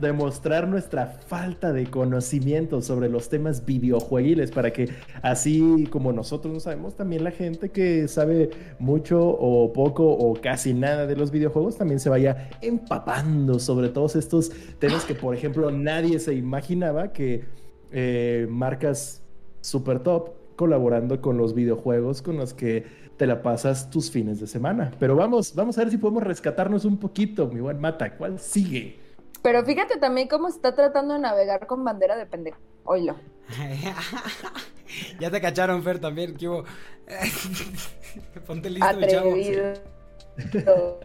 [0.00, 4.88] demostrar nuestra falta de conocimiento sobre los temas videojuegiles para que
[5.22, 10.74] así como nosotros no sabemos, también la gente que sabe mucho o poco o casi
[10.74, 15.70] nada de los videojuegos también se vaya empapando sobre todos estos temas que, por ejemplo,
[15.70, 17.44] nadie se imaginaba que
[17.92, 19.22] eh, marcas
[19.60, 22.84] super top colaborando con los videojuegos con los que
[23.22, 24.90] te la pasas tus fines de semana.
[24.98, 28.16] Pero vamos, vamos a ver si podemos rescatarnos un poquito, mi buen Mata.
[28.16, 28.98] ¿Cuál sigue?
[29.40, 32.58] Pero fíjate también cómo está tratando de navegar con bandera de pendejo.
[32.82, 33.14] Oilo.
[35.20, 36.34] ya te cacharon, Fer, también.
[36.34, 36.64] ¿Qué hubo?
[38.48, 39.36] Ponte listo, mi chavo.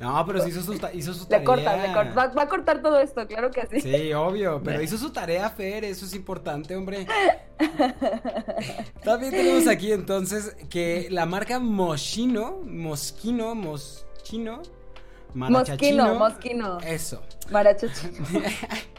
[0.00, 1.38] No, pero sí hizo su, hizo su tarea.
[1.38, 2.32] Le corta, le corta.
[2.34, 3.80] Va, a cortar todo esto, claro que sí.
[3.80, 7.06] Sí, obvio, pero hizo su tarea, Fer, eso es importante, hombre.
[9.04, 14.62] También tenemos aquí entonces que la marca Moschino, Moschino, Moschino,
[15.34, 16.78] Mosquino, Mosquino.
[16.80, 17.22] Eso.
[17.50, 18.26] Marachachino.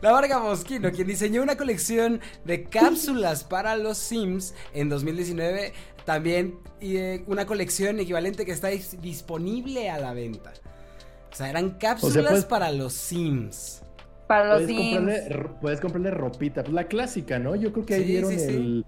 [0.00, 5.72] La marca Moschino, quien diseñó una colección de cápsulas para los Sims en 2019,
[6.04, 10.52] también eh, una colección equivalente que está disponible a la venta.
[11.32, 13.82] O sea, eran cápsulas para los Sims.
[14.26, 14.96] Para los puedes Sims.
[14.96, 17.56] Comprarle, puedes comprarle ropita, pues la clásica, ¿no?
[17.56, 18.84] Yo creo que ahí dieron el,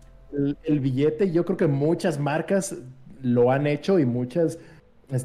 [0.63, 1.31] el, billete.
[1.31, 2.77] Yo creo que muchas marcas
[3.23, 4.59] lo han hecho y muchas.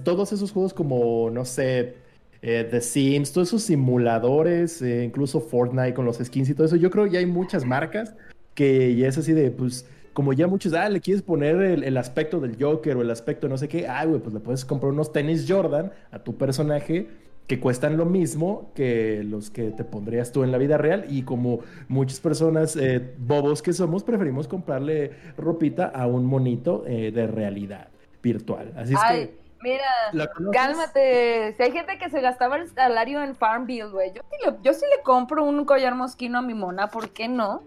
[0.04, 1.96] Todos esos juegos como, no sé,
[2.42, 6.76] eh, The Sims, todos esos simuladores, eh, incluso Fortnite con los skins y todo eso.
[6.76, 8.14] Yo creo que ya hay muchas marcas
[8.54, 9.86] que ya es así de, pues
[10.20, 13.58] como ya muchos, ah, le quieres poner el, aspecto del Joker o el aspecto no
[13.58, 17.08] sé qué, ah, güey, pues le puedes comprar unos tenis Jordan a tu personaje
[17.48, 21.22] que cuestan lo mismo que los que te pondrías tú en la vida real y
[21.22, 27.26] como muchas personas eh, bobos que somos, preferimos comprarle ropita a un monito eh, de
[27.26, 27.88] realidad
[28.22, 28.74] virtual.
[28.76, 31.54] Así es que Mira, cálmate.
[31.54, 34.12] Si hay gente que se gastaba el salario en Farmville, güey.
[34.12, 37.64] Yo, sí yo sí le compro un collar mosquino a mi mona, ¿por qué no?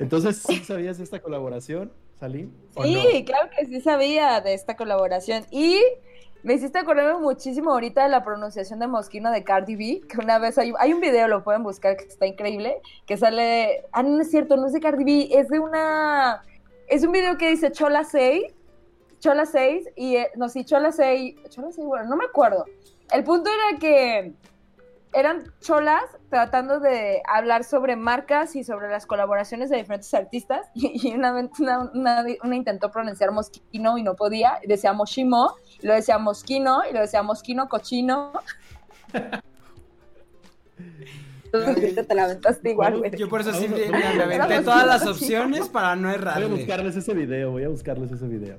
[0.00, 2.52] Entonces, ¿sí sabías de esta colaboración, Salim?
[2.74, 3.24] ¿O Sí, no?
[3.24, 5.44] claro que sí sabía de esta colaboración.
[5.50, 5.80] Y
[6.42, 10.38] me hiciste acordarme muchísimo ahorita de la pronunciación de Mosquino de Cardi B, que una
[10.38, 12.76] vez hay, hay un video, lo pueden buscar, que está increíble,
[13.06, 13.84] que sale...
[13.92, 16.42] Ah, no es cierto, no es de Cardi B, es de una...
[16.86, 18.42] Es un video que dice Chola 6,
[19.20, 20.16] Chola 6, y...
[20.16, 22.66] eh, no, sí, Chola 6, Chola 6, bueno, no me acuerdo.
[23.10, 24.32] El punto era que
[25.14, 31.08] eran cholas tratando de hablar sobre marcas y sobre las colaboraciones de diferentes artistas y,
[31.08, 35.54] y una, vez una, una- una intentó pronunciar mosquino y no podía, y decía moshimo,
[35.80, 38.32] y lo decía mosquino, y lo decía mosquino cochino.
[41.52, 43.10] Entonces, te la aventaste igual, güey.
[43.16, 43.78] Yo por eso sí vamos.
[44.16, 48.10] le aventé todas las opciones para no Voy a buscarles ese video, voy a buscarles
[48.10, 48.56] ese video.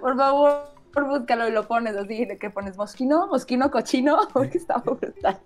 [0.00, 0.64] Por favor,
[1.02, 5.40] búscalo y lo pones así, de que pones mosquino, mosquino cochino, porque estaba brutal.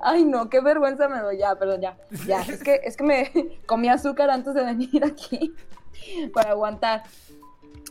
[0.00, 1.96] Ay, no, qué vergüenza me doy ya, perdón, ya.
[2.26, 3.32] Ya, es que, es que me
[3.66, 5.52] comí azúcar antes de venir aquí
[6.32, 7.02] para aguantar.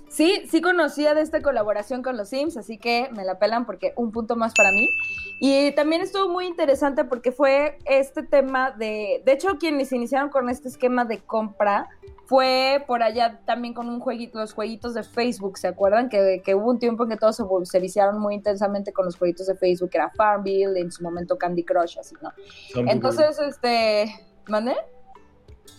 [0.09, 3.93] Sí, sí conocía de esta colaboración con los Sims, así que me la pelan porque
[3.97, 4.89] un punto más para mí.
[5.41, 10.49] Y también estuvo muy interesante porque fue este tema de, de hecho, quienes iniciaron con
[10.49, 11.89] este esquema de compra
[12.27, 16.09] fue por allá también con un jueguito, los jueguitos de Facebook, ¿se acuerdan?
[16.09, 19.47] Que, que hubo un tiempo en que todos se, viciaron muy intensamente con los jueguitos
[19.47, 22.31] de Facebook, que era Farmville, en su momento Candy Crush, así, ¿no?
[22.73, 24.13] Zombie Entonces, este,
[24.49, 24.73] ¿mandé?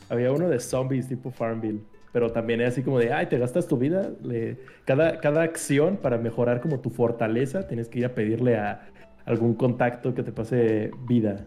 [0.08, 1.82] Había uno de zombies tipo Farmville,
[2.12, 4.10] pero también es así como de, ay, te gastas tu vida.
[4.22, 4.58] Le...
[4.86, 8.88] Cada, cada acción para mejorar como tu fortaleza, tienes que ir a pedirle a
[9.26, 11.44] algún contacto que te pase vida.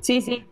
[0.00, 0.44] Sí, sí.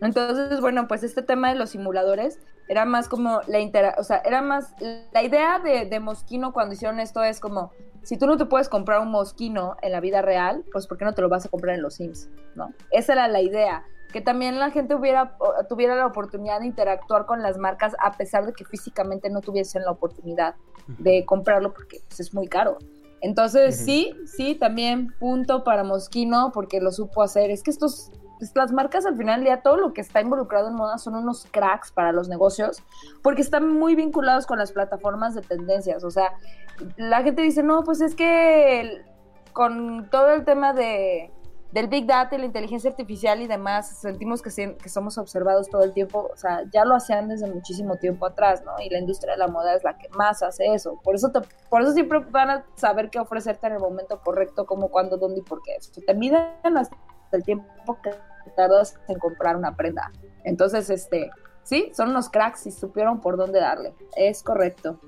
[0.00, 4.18] Entonces, bueno, pues este tema de los simuladores era más como la intera, o sea,
[4.24, 4.74] era más
[5.12, 7.72] la idea de, de Mosquino cuando hicieron esto es como
[8.04, 11.04] si tú no te puedes comprar un Mosquino en la vida real, pues ¿por qué
[11.04, 12.28] no te lo vas a comprar en los Sims?
[12.54, 12.72] ¿No?
[12.90, 15.36] Esa era la idea, que también la gente hubiera
[15.68, 19.82] tuviera la oportunidad de interactuar con las marcas a pesar de que físicamente no tuviesen
[19.82, 20.54] la oportunidad
[20.86, 22.78] de comprarlo porque pues, es muy caro.
[23.24, 27.50] Entonces, sí, sí, también punto para Mosquino porque lo supo hacer.
[27.50, 30.74] Es que estos, pues, las marcas al final día, todo lo que está involucrado en
[30.74, 32.82] moda son unos cracks para los negocios
[33.22, 36.04] porque están muy vinculados con las plataformas de tendencias.
[36.04, 36.34] O sea,
[36.98, 39.00] la gente dice, no, pues es que
[39.54, 41.32] con todo el tema de,
[41.74, 45.68] del Big Data y la inteligencia artificial y demás, sentimos que, se- que somos observados
[45.68, 46.30] todo el tiempo.
[46.32, 48.80] O sea, ya lo hacían desde muchísimo tiempo atrás, ¿no?
[48.80, 51.00] Y la industria de la moda es la que más hace eso.
[51.02, 54.66] Por eso, te- por eso siempre van a saber qué ofrecerte en el momento correcto,
[54.66, 55.72] cómo, cuándo, dónde y por qué.
[55.80, 56.96] Si te miden hasta
[57.32, 58.12] el tiempo que
[58.56, 60.12] tardas en comprar una prenda.
[60.44, 61.28] Entonces, este,
[61.64, 63.94] sí, son unos cracks y supieron por dónde darle.
[64.16, 65.00] Es correcto.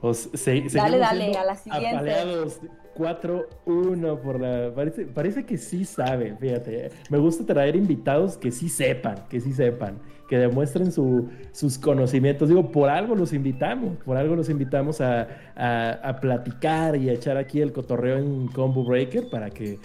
[0.00, 1.94] Pues, se- Dale, dale, a la siguiente.
[1.96, 2.60] apaleados
[2.96, 4.72] 4-1 por la...
[4.74, 6.90] Parece, parece que sí saben, fíjate.
[7.10, 12.48] Me gusta traer invitados que sí sepan, que sí sepan, que demuestren su- sus conocimientos.
[12.48, 17.12] Digo, por algo los invitamos, por algo los invitamos a, a- a platicar y a
[17.12, 19.78] echar aquí el cotorreo en Combo Breaker para que,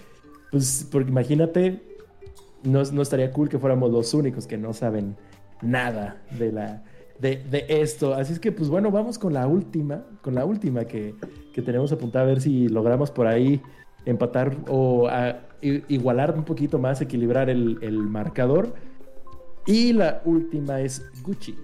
[0.50, 1.80] pues, porque imagínate,
[2.62, 5.16] no, no estaría cool que fuéramos los únicos que no saben
[5.62, 6.82] nada de la
[7.22, 8.14] de, de esto.
[8.14, 11.14] Así es que, pues bueno, vamos con la última, con la última que,
[11.54, 13.62] que tenemos apuntada a ver si logramos por ahí
[14.04, 18.74] empatar o a- igualar un poquito más, equilibrar el, el marcador.
[19.66, 21.56] Y la última es Gucci.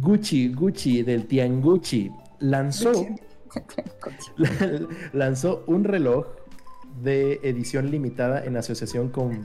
[0.00, 2.92] Gucci, Gucci del Tiangucci lanzó
[5.12, 6.26] lanzó un reloj
[7.02, 9.44] de edición limitada en asociación con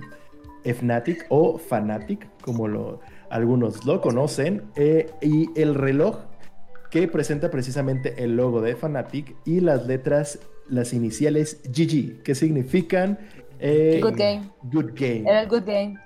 [0.63, 6.17] Fnatic o Fanatic, como lo, algunos lo conocen, eh, y el reloj
[6.89, 13.19] que presenta precisamente el logo de Fanatic y las letras, las iniciales GG, que significan
[13.59, 14.49] eh, Good game.
[14.63, 15.29] Good game.
[15.29, 15.97] Era el good game.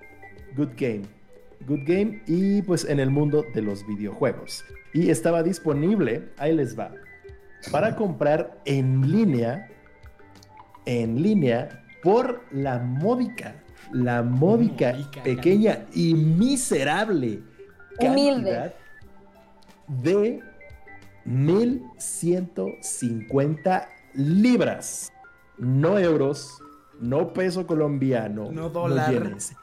[0.56, 1.04] Good Game.
[1.68, 4.64] Good Game y pues en el mundo de los videojuegos.
[4.94, 6.92] Y estaba disponible, ahí les va,
[7.72, 9.70] para comprar en línea,
[10.86, 13.61] en línea, por la módica,
[13.94, 17.42] la módica, Módica pequeña y miserable
[18.00, 18.52] Humilde.
[18.52, 18.74] cantidad
[19.88, 20.42] de
[21.26, 25.12] 1150 libras,
[25.58, 26.58] no euros,
[27.00, 29.12] no peso colombiano, No dólar.
[29.12, 29.54] yenes,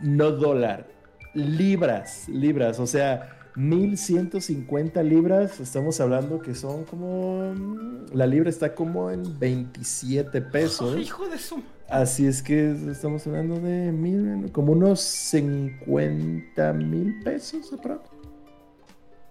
[0.00, 0.88] no dólar,
[1.34, 8.74] libras, libras, o sea, 1150 libras, estamos hablando que son como, mm, la libra está
[8.74, 10.98] como en 27 pesos.
[10.98, 11.62] Hijo de su...
[11.88, 18.08] Así es que estamos hablando de mil, como unos 50 mil pesos, aprox.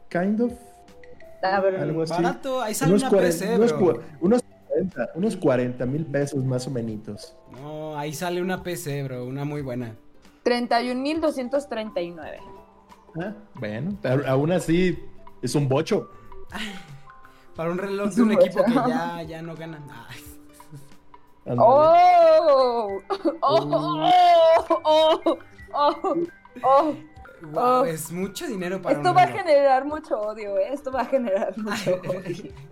[0.10, 0.54] Kind of.
[1.44, 2.14] A ver, Algo así.
[2.14, 4.02] Barato, ahí sale Unos, una PC, unos, bro.
[4.22, 7.36] unos 40, unos 40 mil pesos más o menos.
[7.52, 9.96] No, ahí sale una PC, bro, una muy buena.
[10.46, 12.38] 31.239.
[13.20, 14.98] Ah, bueno, pero aún así
[15.42, 16.10] es un bocho.
[17.56, 19.84] Para un reloj Es de un un equipo que ya, ya no ganan.
[19.90, 20.35] Ay, Ándale.
[21.58, 23.02] ¡Oh!
[23.42, 23.42] ¡Oh!
[23.42, 24.82] ¡Oh!
[24.84, 25.40] ¡Oh!
[25.74, 26.18] ¡Oh!
[26.64, 26.96] ¡Oh!
[27.52, 27.86] guau, Oh.
[27.86, 30.70] es mucho dinero para Esto un va a generar mucho odio, ¿eh?
[30.74, 32.52] Esto va a generar mucho odio.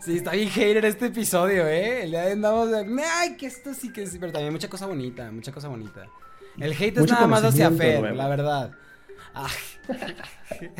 [0.00, 2.06] Sí, está bien hater este episodio, ¿eh?
[2.06, 2.84] Le andamos de...
[3.16, 6.06] Ay, que esto sí que sí, pero también mucha cosa bonita, mucha cosa bonita.
[6.58, 8.16] El hate es Mucho nada más hacia Fer, nuevo.
[8.16, 8.72] la verdad.
[9.32, 9.50] Ay,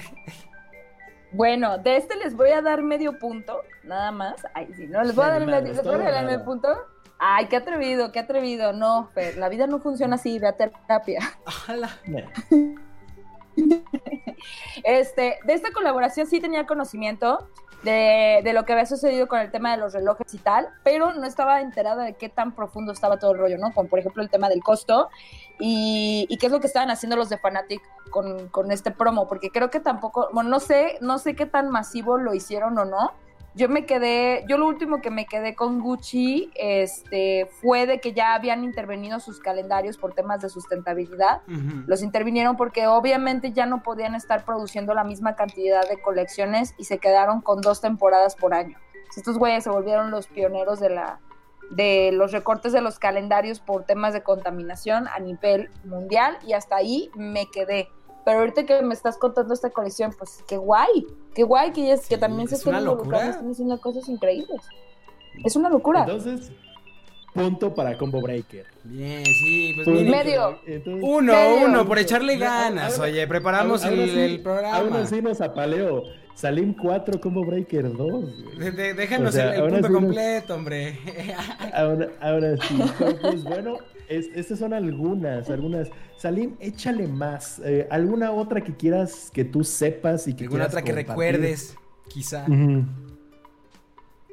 [1.34, 4.46] Bueno, de este les voy a dar medio punto, nada más.
[4.54, 6.68] Ay, sí, no, les voy a dar medio, les voy a medio punto.
[7.18, 8.72] Ay, qué atrevido, qué atrevido.
[8.72, 11.20] No, Fer, la vida no funciona así, ve a terapia.
[11.46, 11.90] ojalá.
[14.82, 17.48] Este, de esta colaboración sí tenía conocimiento
[17.84, 21.24] de, lo que había sucedido con el tema de los relojes y tal, pero no
[21.24, 23.72] estaba enterada de qué tan profundo estaba todo el rollo, ¿no?
[23.72, 25.08] Como por ejemplo el tema del costo
[25.58, 29.28] y, y qué es lo que estaban haciendo los de Fanatic con, con este promo,
[29.28, 32.84] porque creo que tampoco, bueno, no sé, no sé qué tan masivo lo hicieron o
[32.84, 33.12] no.
[33.54, 38.12] Yo me quedé, yo lo último que me quedé con Gucci, este, fue de que
[38.12, 41.42] ya habían intervenido sus calendarios por temas de sustentabilidad
[41.86, 46.84] los intervinieron porque obviamente ya no podían estar produciendo la misma cantidad de colecciones y
[46.84, 48.78] se quedaron con dos temporadas por año.
[49.16, 51.20] Estos güeyes se volvieron los pioneros de la
[51.70, 56.76] de los recortes de los calendarios por temas de contaminación a nivel mundial y hasta
[56.76, 57.88] ahí me quedé.
[58.24, 62.06] Pero ahorita que me estás contando esta colección, pues qué guay, qué guay que, es,
[62.08, 63.30] que Sí, también se es estén una involucrando, locura.
[63.30, 64.60] están haciendo cosas increíbles.
[65.44, 66.00] Es una locura.
[66.00, 66.50] Entonces,
[67.34, 68.66] punto para Combo Breaker.
[68.84, 70.10] Bien, sí, pues Punto.
[70.10, 70.58] Medio.
[70.66, 71.66] Entonces, Uno, Medio.
[71.66, 72.98] uno, por echarle ganas.
[72.98, 74.76] Oye, preparamos aún el, así- el programa.
[74.78, 76.02] Aún así nos apaleo.
[76.34, 78.58] Salim 4, Combo Breaker 2.
[78.58, 80.98] De- de- déjanos O sea, el, punto nos- completo, hombre.
[81.72, 82.78] Ahora, ahora sí.
[83.20, 83.76] Pues bueno,
[84.08, 85.90] es- estas son algunas, algunas.
[86.16, 87.60] Salim, échale más.
[87.64, 91.08] Eh, ¿Alguna otra que quieras que tú sepas y que Alguna otra que compartir?
[91.08, 91.76] recuerdes,
[92.08, 92.46] quizá.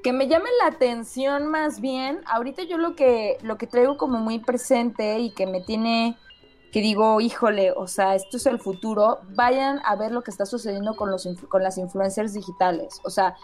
[0.04, 4.18] Que me llame la atención más bien, ahorita yo lo que, lo que traigo como
[4.20, 6.18] muy presente y que me tiene,
[6.72, 10.46] que digo, híjole, o sea, esto es el futuro, vayan a ver lo que está
[10.46, 13.02] sucediendo con, los, con las influencers digitales.
[13.04, 13.36] O sea,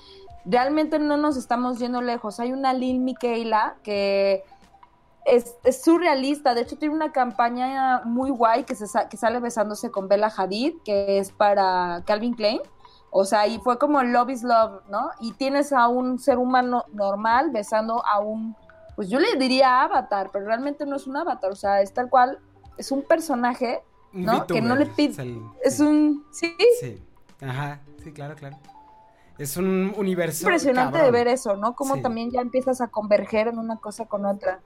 [0.46, 2.40] realmente no nos estamos yendo lejos.
[2.40, 4.44] Hay una Lil Miquela que
[5.26, 9.92] es, es surrealista, de hecho tiene una campaña muy guay que, se, que sale besándose
[9.92, 12.62] con Bella Hadid, que es para Calvin Klein.
[13.12, 15.10] O sea, y fue como love is love, ¿no?
[15.20, 18.56] Y tienes a un ser humano normal besando a un,
[18.96, 22.10] pues yo le diría avatar, pero realmente no es un avatar, o sea, es tal
[22.10, 22.40] cual,
[22.78, 23.82] es un personaje,
[24.14, 24.46] ¿no?
[24.48, 27.02] Que no le pide- es un, sí, Sí.
[27.42, 28.58] Ajá, sí, claro, claro.
[29.38, 30.46] Es un universo.
[30.46, 31.76] impresionante de ver eso, ¿no?
[31.76, 32.02] Como Sí.
[32.02, 34.62] también ya empiezas a converger en una cosa con otra.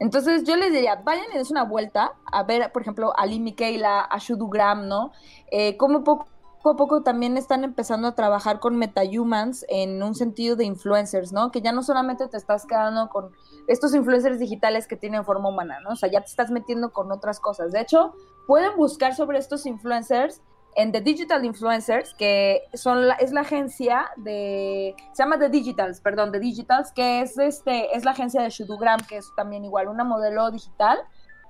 [0.00, 3.38] Entonces yo les diría, vayan y des una vuelta a ver, por ejemplo, a Lee
[3.38, 5.12] Miquela, a Shudu Graham, ¿no?
[5.52, 6.26] Eh, como poco
[6.70, 11.50] a poco también están empezando a trabajar con metahumans en un sentido de influencers, ¿no?
[11.50, 13.30] Que ya no solamente te estás quedando con
[13.66, 15.90] estos influencers digitales que tienen forma humana, ¿no?
[15.90, 17.72] O sea, ya te estás metiendo con otras cosas.
[17.72, 18.14] De hecho,
[18.46, 20.40] pueden buscar sobre estos influencers
[20.74, 26.00] en The Digital Influencers, que son la, es la agencia de, se llama The Digitals,
[26.00, 29.88] perdón, The Digitals, que es, este, es la agencia de Shudugram, que es también igual
[29.88, 30.98] una modelo digital,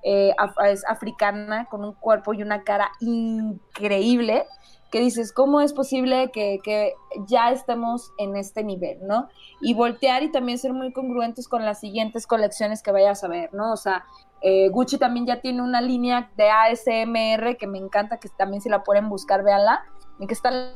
[0.03, 4.45] eh, af- es africana, con un cuerpo y una cara increíble,
[4.93, 6.95] que dices, ¿cómo es posible que, que
[7.27, 9.29] ya estemos en este nivel, ¿no?
[9.63, 13.53] Y voltear y también ser muy congruentes con las siguientes colecciones que vayas a ver,
[13.55, 13.73] ¿no?
[13.73, 14.05] O sea,
[14.43, 18.69] eh, Gucci también ya tiene una línea de ASMR que me encanta, que también si
[18.69, 19.83] la pueden buscar, véanla,
[20.21, 20.75] en que están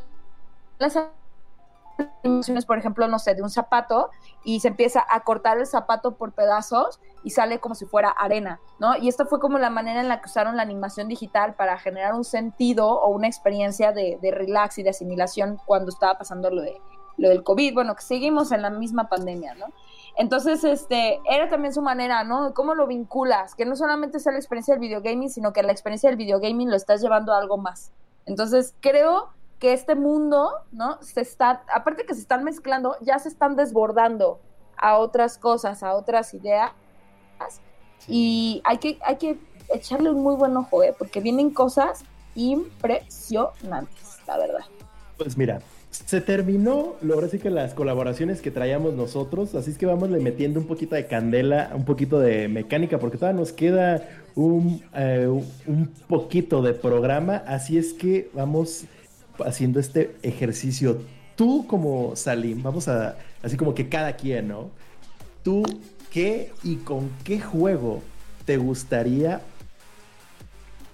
[0.78, 0.98] las
[2.22, 4.10] animaciones, por ejemplo, no sé, de un zapato
[4.44, 8.60] y se empieza a cortar el zapato por pedazos y sale como si fuera arena,
[8.78, 8.96] ¿no?
[8.96, 12.14] Y esta fue como la manera en la que usaron la animación digital para generar
[12.14, 16.62] un sentido o una experiencia de, de relax y de asimilación cuando estaba pasando lo,
[16.62, 16.80] de,
[17.16, 19.66] lo del COVID, bueno, que seguimos en la misma pandemia, ¿no?
[20.16, 22.54] Entonces, este, era también su manera, ¿no?
[22.54, 23.54] ¿Cómo lo vinculas?
[23.54, 26.76] Que no solamente sea la experiencia del videogaming, sino que la experiencia del videogaming lo
[26.76, 27.92] estás llevando a algo más.
[28.24, 29.28] Entonces, creo
[29.58, 31.00] que este mundo, ¿no?
[31.02, 34.40] Se está, aparte que se están mezclando, ya se están desbordando
[34.76, 36.72] a otras cosas, a otras ideas.
[38.08, 39.38] Y hay que, hay que
[39.72, 40.94] echarle un muy buen ojo, ¿eh?
[40.96, 42.04] Porque vienen cosas
[42.34, 44.64] impresionantes, la verdad.
[45.16, 49.78] Pues mira, se terminó, lo- ahora sí que las colaboraciones que traíamos nosotros, así es
[49.78, 53.52] que vamos le metiendo un poquito de candela, un poquito de mecánica, porque todavía nos
[53.52, 55.26] queda un, eh,
[55.66, 58.84] un poquito de programa, así es que vamos
[59.44, 61.00] haciendo este ejercicio
[61.36, 64.70] tú como Salim, vamos a, así como que cada quien, ¿no?
[65.44, 65.62] Tú,
[66.10, 68.02] ¿qué y con qué juego
[68.44, 69.42] te gustaría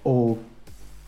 [0.03, 0.37] o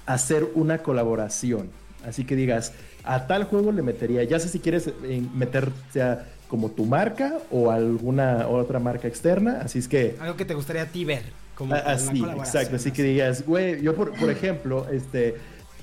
[0.06, 1.70] hacer una colaboración?
[2.08, 2.74] Así que digas,
[3.04, 7.40] a tal juego le metería, ya sé si quieres eh, meter, sea como tu marca
[7.52, 10.16] o alguna otra marca externa, así es que...
[10.20, 11.24] Algo que te gustaría a ti ver.
[11.56, 12.76] Como Ah, Así, exacto.
[12.76, 15.36] Así que digas, güey, yo por, por ejemplo, este,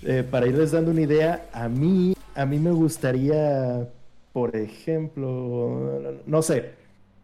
[0.05, 3.89] eh, para irles dando una idea, a mí, a mí me gustaría,
[4.33, 6.71] por ejemplo, no sé,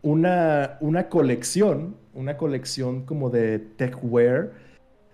[0.03, 4.53] una, una colección, una colección como de techwear,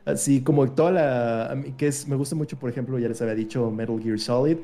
[0.05, 3.21] así como toda la, a mí, que es, me gusta mucho, por ejemplo, ya les
[3.23, 4.59] había dicho Metal Gear Solid,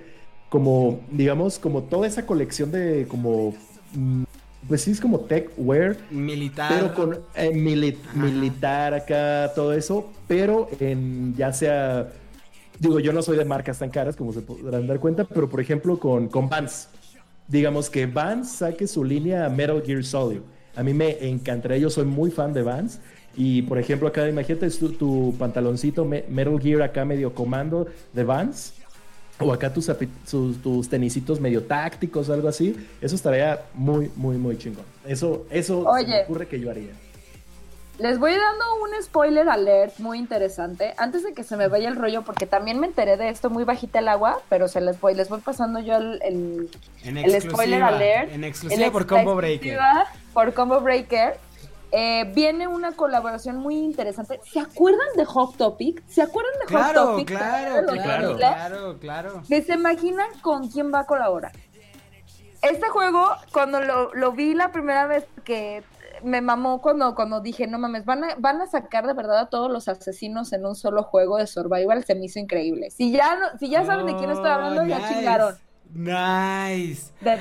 [0.49, 3.55] como, digamos, como toda esa colección de como...
[3.95, 4.25] mm,
[4.69, 6.69] Pues sí, es como techwear, Militar.
[6.83, 12.13] pero con eh, mili- militar acá, todo eso, pero en ya sea,
[12.81, 15.61] digo, yo no soy de marcas tan caras como se podrán dar cuenta, pero por
[15.61, 16.89] ejemplo con, con Vans,
[17.47, 20.41] digamos que Vans saque su línea Metal Gear Solid.
[20.74, 23.01] A mí me encantaría, yo soy muy fan de Vans.
[23.37, 28.24] Y por ejemplo, acá imagínate tu, tu pantaloncito me- Metal Gear acá medio comando de
[28.24, 28.74] Vans.
[29.39, 29.91] O acá tus,
[30.26, 32.76] sus- tus tenisitos medio tácticos algo así.
[33.01, 34.85] Eso estaría muy, muy, muy chingón.
[35.07, 36.22] Eso, eso se me Oye.
[36.24, 36.91] ocurre que yo haría.
[38.01, 40.95] Les voy dando un spoiler alert muy interesante.
[40.97, 43.65] Antes de que se me vaya el rollo, porque también me enteré de esto muy
[43.65, 46.71] bajita el agua, pero se les voy, les voy pasando yo el, el,
[47.05, 48.33] En el spoiler alert.
[48.33, 49.79] En exclusiva por Combo Breaker.
[50.33, 51.37] Por Combo Breaker.
[51.93, 54.41] Eh, viene una colaboración muy interesante.
[54.51, 56.03] ¿Se acuerdan de Hot Topic?
[56.09, 57.27] ¿Se acuerdan de Hot Topic?
[57.29, 59.43] claro, claro, claro, claro.
[59.47, 61.53] ¿Que se imaginan con quién va a colaborar?
[62.63, 65.83] Este juego, cuando lo, lo vi la primera vez que
[66.23, 69.49] me mamó cuando, cuando dije, no mames, van a, van a sacar de verdad a
[69.49, 72.91] todos los asesinos en un solo juego de survival, se me hizo increíble.
[72.91, 75.14] Si ya, no- si ya saben de quién estoy hablando, Oh, ya nice.
[75.14, 75.55] chingaron.
[75.93, 77.12] Nice.
[77.21, 77.39] Dead,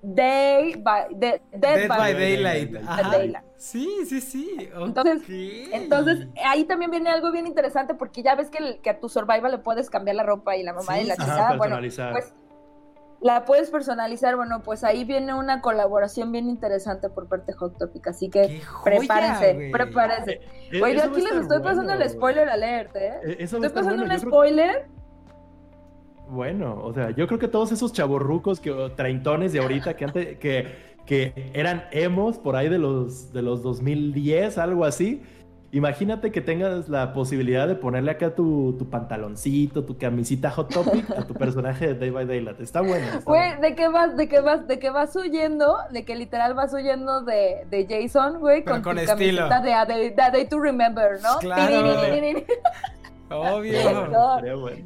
[0.00, 2.72] Day by, Dead, Dead Dead by Daylight.
[3.56, 4.68] Sí, sí, sí.
[4.74, 5.22] Entonces.
[5.72, 9.08] Entonces, ahí también viene algo bien interesante porque ya ves que, el- que a tu
[9.08, 11.56] survival le puedes cambiar la ropa y la mamá Sí, y la chingada.
[11.56, 11.78] Bueno,
[12.12, 12.32] pues
[13.20, 14.36] la puedes personalizar.
[14.36, 18.06] Bueno, pues ahí viene una colaboración bien interesante por parte de Hot Topic.
[18.08, 20.40] Así que joya, prepárense, prepárense.
[20.72, 23.12] Eh, Oye, eso aquí les estoy pasando el spoiler alert, ¿eh?
[23.24, 24.04] Eh, Eso Estoy pasando bueno.
[24.04, 24.86] un Yo creo- spoiler.
[26.28, 30.38] Bueno, o sea, yo creo que todos esos chavorrucos que treintones de ahorita que antes
[30.38, 35.22] que, que eran emos por ahí de los de los 2010, algo así.
[35.70, 41.10] Imagínate que tengas la posibilidad de ponerle acá tu, tu pantaloncito, tu camisita Hot Topic
[41.10, 42.58] a tu personaje de Day by Daylight.
[42.60, 43.04] Está bueno.
[43.06, 43.60] está Güey.
[43.60, 45.76] ¿de qué vas, de qué vas, de qué vas huyendo?
[45.90, 49.42] De que literal vas huyendo de, de Jason, güey, con, con tu estilo.
[49.48, 51.38] camiseta de A Day, de A Day to Remember, ¿no?
[51.38, 52.00] Claro.
[53.30, 54.08] Obvio.
[54.08, 54.36] No.
[54.36, 54.84] Estaría bueno.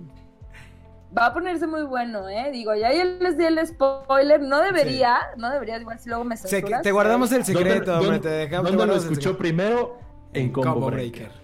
[1.17, 2.51] Va a ponerse muy bueno, ¿eh?
[2.51, 6.37] Digo, ya yo les di el spoiler, no debería, no debería, igual si luego me
[6.39, 6.83] Se- censuras.
[6.83, 8.19] te guardamos el secreto, ¿Dónde- hombre.
[8.21, 9.99] Te dejamos ¿Dónde lo escuchó primero?
[10.35, 11.29] En Combo, Combo Breaker.
[11.29, 11.43] Breaker.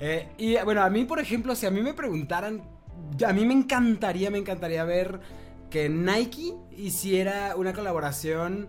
[0.00, 2.62] Eh, y bueno, a mí, por ejemplo, si a mí me preguntaran,
[3.26, 5.20] a mí me encantaría, me encantaría ver
[5.70, 8.68] que Nike hiciera una colaboración,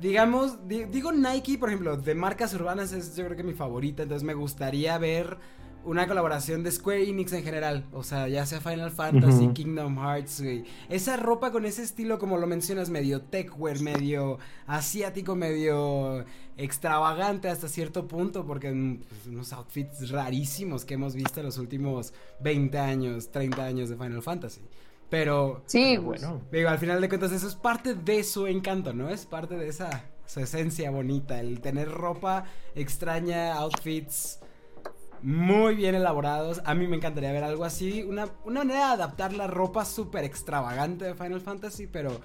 [0.00, 4.02] digamos, di- digo Nike, por ejemplo, de marcas urbanas es yo creo que mi favorita,
[4.04, 5.38] entonces me gustaría ver
[5.84, 9.48] una colaboración de Square Enix en general, o sea, ya sea Final Fantasy.
[9.48, 10.64] Kingdom Hearts, güey.
[10.88, 16.24] Esa ropa con ese estilo, como lo mencionas, medio techwear, medio asiático, medio
[16.56, 21.58] extravagante hasta cierto punto, porque mm, pues, unos outfits rarísimos que hemos visto en los
[21.58, 24.60] últimos 20 años, 30 años de Final Fantasy.
[25.08, 26.20] Pero, Sí, Pero pues.
[26.22, 26.42] bueno.
[26.52, 29.08] digo, al final de cuentas, eso es parte de su encanto, ¿no?
[29.08, 32.44] Es parte de esa su esencia bonita, el tener ropa
[32.76, 34.39] extraña, outfits
[35.22, 36.60] muy bien elaborados.
[36.64, 40.24] A mí me encantaría ver algo así, una, una manera de adaptar la ropa súper
[40.24, 42.20] extravagante de Final Fantasy, pero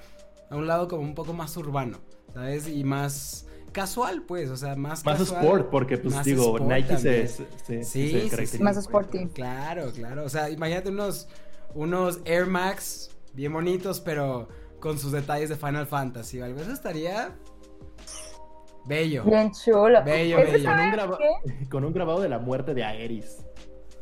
[0.50, 1.98] a un lado como un poco más urbano,
[2.34, 2.68] ¿sabes?
[2.68, 6.98] Y más casual, pues, o sea, más Más casual, sport, porque pues más digo, Nike
[6.98, 8.90] se, se, se- Sí, se sí, Más eso.
[9.34, 10.24] Claro, claro.
[10.24, 11.28] O sea, imagínate unos,
[11.74, 14.48] unos Air Max bien bonitos, pero
[14.80, 16.62] con sus detalles de Final Fantasy o algo.
[16.62, 17.36] Eso estaría
[18.86, 19.24] bello.
[19.24, 20.04] Bien chulo.
[20.04, 20.70] Bello, es, que bello.
[20.70, 21.70] Con un, ¿sabes graba- qué?
[21.70, 23.38] con un grabado de la muerte de Aeris.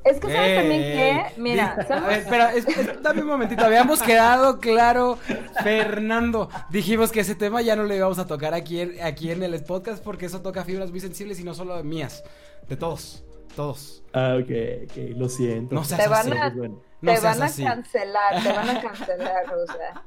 [0.05, 1.91] Es que sabes también Ey, que, mira, ¿sabes?
[2.03, 3.63] A ver, espera, es- es- dame un momentito.
[3.63, 5.17] Habíamos quedado claro,
[5.63, 6.49] Fernando.
[6.69, 9.63] Dijimos que ese tema ya no lo íbamos a tocar aquí en, aquí en el
[9.63, 12.23] podcast porque eso toca fibras muy sensibles y no solo mías,
[12.67, 13.23] de todos.
[13.55, 14.03] Todos.
[14.13, 14.49] Ah, ok,
[14.89, 15.75] ok, lo siento.
[15.75, 16.38] No seas Te van así.
[16.38, 16.81] a- bueno.
[17.01, 17.63] No te seas van a así.
[17.63, 20.03] cancelar, te van a cancelar, o sea.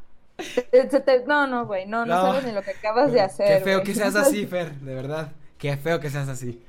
[0.71, 2.23] Te- te- no, no, güey, no, no, No.
[2.23, 3.59] sabes ni lo que acabas de hacer.
[3.59, 3.87] Qué feo güey.
[3.87, 5.33] que seas así, Fer, de verdad.
[5.59, 6.63] Qué feo que seas así.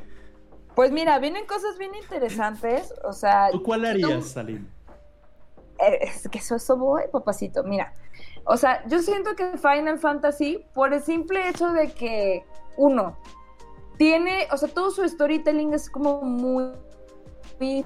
[0.75, 4.67] Pues mira, vienen cosas bien interesantes, o sea, ¿Tú cuál harías, Salim?
[5.79, 7.63] eh, es que eso, eso voy, papacito.
[7.63, 7.93] Mira,
[8.49, 12.45] O sea, yo siento que Final Fantasy, por el simple hecho de que,
[12.77, 13.17] uno,
[13.97, 16.71] tiene, o sea, todo su storytelling es como muy,
[17.59, 17.85] muy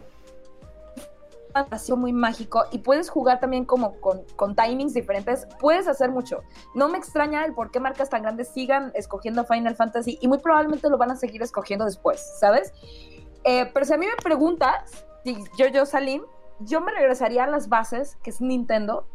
[1.52, 6.44] fantástico, muy mágico y puedes jugar también como con, con, timings diferentes, puedes hacer mucho.
[6.76, 10.40] No me extraña el por qué marcas tan grandes sigan escogiendo Final Fantasy y muy
[10.40, 12.74] probablemente lo van a seguir escogiendo después, ¿sabes?
[13.44, 16.24] Eh, pero si a mí me preguntas, si yo, yo, Salim,
[16.60, 19.08] yo me regresaría a las bases, que es Nintendo,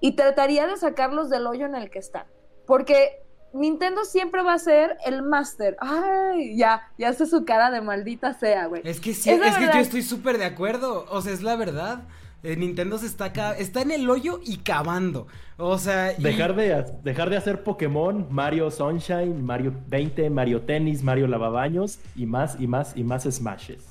[0.00, 2.26] y trataría de sacarlos del hoyo en el que están.
[2.66, 3.23] Porque
[3.54, 5.76] Nintendo siempre va a ser el máster.
[5.80, 8.82] Ay, ya, ya hace su cara de maldita sea, güey.
[8.84, 11.06] Es que sí, es, es que yo estoy súper de acuerdo.
[11.08, 12.02] O sea, es la verdad.
[12.44, 15.26] Eh, Nintendo se está está en el hoyo y cavando.
[15.56, 16.22] O sea, y...
[16.22, 22.26] dejar de dejar de hacer Pokémon, Mario Sunshine, Mario 20, Mario Tennis, Mario Lavabaños y
[22.26, 23.82] más y más y más Smashes.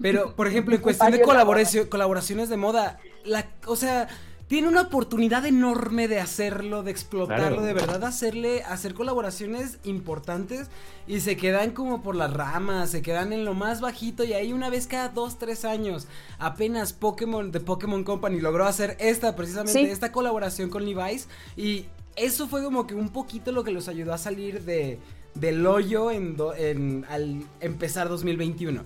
[0.00, 4.06] Pero, por ejemplo, en cuestión de colaboración, colaboraciones de moda, la, o sea,
[4.48, 7.62] tiene una oportunidad enorme de hacerlo, de explotarlo, claro.
[7.62, 10.68] de verdad hacerle, hacer colaboraciones importantes
[11.08, 14.52] y se quedan como por las ramas, se quedan en lo más bajito y ahí
[14.52, 16.06] una vez cada dos, tres años,
[16.38, 19.86] apenas Pokémon, de Pokémon Company logró hacer esta, precisamente, sí.
[19.86, 24.14] esta colaboración con Levi's y eso fue como que un poquito lo que los ayudó
[24.14, 24.98] a salir de,
[25.34, 28.84] del hoyo en, do, en al empezar 2021.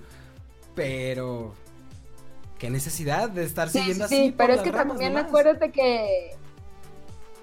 [0.74, 1.54] Pero
[2.60, 4.26] qué necesidad de estar sí, siguiendo sí, así.
[4.26, 5.28] Sí, pero es que también nomás.
[5.28, 6.36] acuérdate que.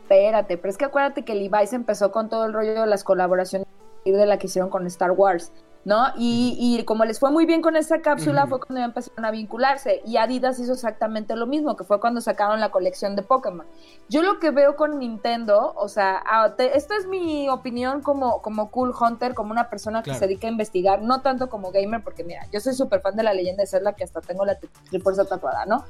[0.03, 3.67] Espérate, pero es que acuérdate que Levi's empezó con todo el rollo de las colaboraciones
[4.05, 5.51] de la que hicieron con Star Wars.
[5.87, 6.07] ¿No?
[6.17, 8.49] Y, y, como les fue muy bien con esta cápsula, uh -huh.
[8.49, 10.01] fue cuando empezaron a vincularse.
[10.05, 13.65] Y Adidas hizo exactamente lo mismo, que fue cuando sacaron la colección de Pokémon.
[14.09, 16.21] Yo lo que veo con Nintendo, o sea,
[16.57, 20.47] te, esta es mi opinión como, como Cool Hunter, como una persona que se dedica
[20.47, 23.63] a investigar, no tanto como gamer, porque mira, yo soy súper fan de la leyenda
[23.63, 24.57] de Zelda, que hasta tengo la
[24.89, 25.85] trifuerza tatuada, ¿no?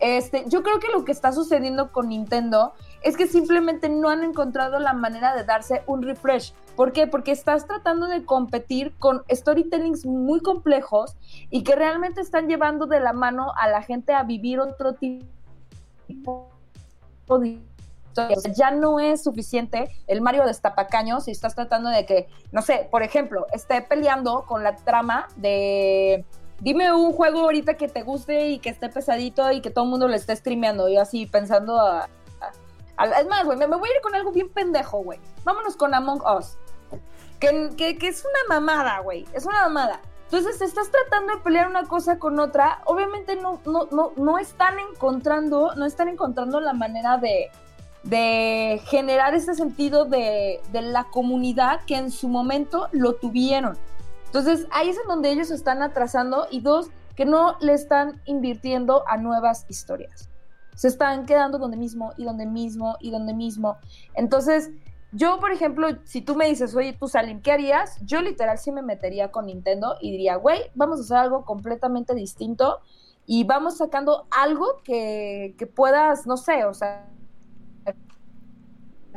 [0.00, 2.72] Este, yo creo que lo que está sucediendo con Nintendo
[3.02, 6.54] es que simplemente no han encontrado la manera de darse un refresh.
[6.82, 7.06] ¿Por qué?
[7.06, 11.16] Porque estás tratando de competir con storytellings muy complejos
[11.48, 16.50] y que realmente están llevando de la mano a la gente a vivir otro tipo
[17.38, 17.60] de
[18.56, 23.04] ya no es suficiente el Mario destapacaños si estás tratando de que, no sé, por
[23.04, 26.24] ejemplo, esté peleando con la trama de
[26.58, 29.90] dime un juego ahorita que te guste y que esté pesadito y que todo el
[29.92, 32.08] mundo lo esté streameando y así pensando a
[33.18, 35.18] es más, güey, me, me, voy a ir con algo bien pendejo, güey.
[35.44, 36.56] Vámonos con Among Us.
[37.50, 39.26] Que, es una mamada, güey.
[39.32, 40.00] Es una mamada.
[40.26, 42.82] Entonces, estás tratando de pelear una cosa con otra.
[42.84, 47.50] Obviamente no, no, no, no están encontrando, no están encontrando la manera de,
[48.04, 53.76] de generar ese sentido de, de, la comunidad que en su momento lo tuvieron.
[54.26, 59.02] Entonces, ahí es en donde ellos están atrasando y dos, que no le están invirtiendo
[59.08, 60.28] a nuevas historias.
[60.76, 63.76] Se están quedando donde mismo y donde mismo y donde mismo.
[64.14, 64.70] Entonces,
[65.12, 67.98] yo, por ejemplo, si tú me dices, oye, tú Salim, ¿qué harías?
[68.04, 72.14] Yo literal sí me metería con Nintendo y diría, güey, vamos a hacer algo completamente
[72.14, 72.80] distinto
[73.26, 77.08] y vamos sacando algo que, que puedas, no sé, o sea,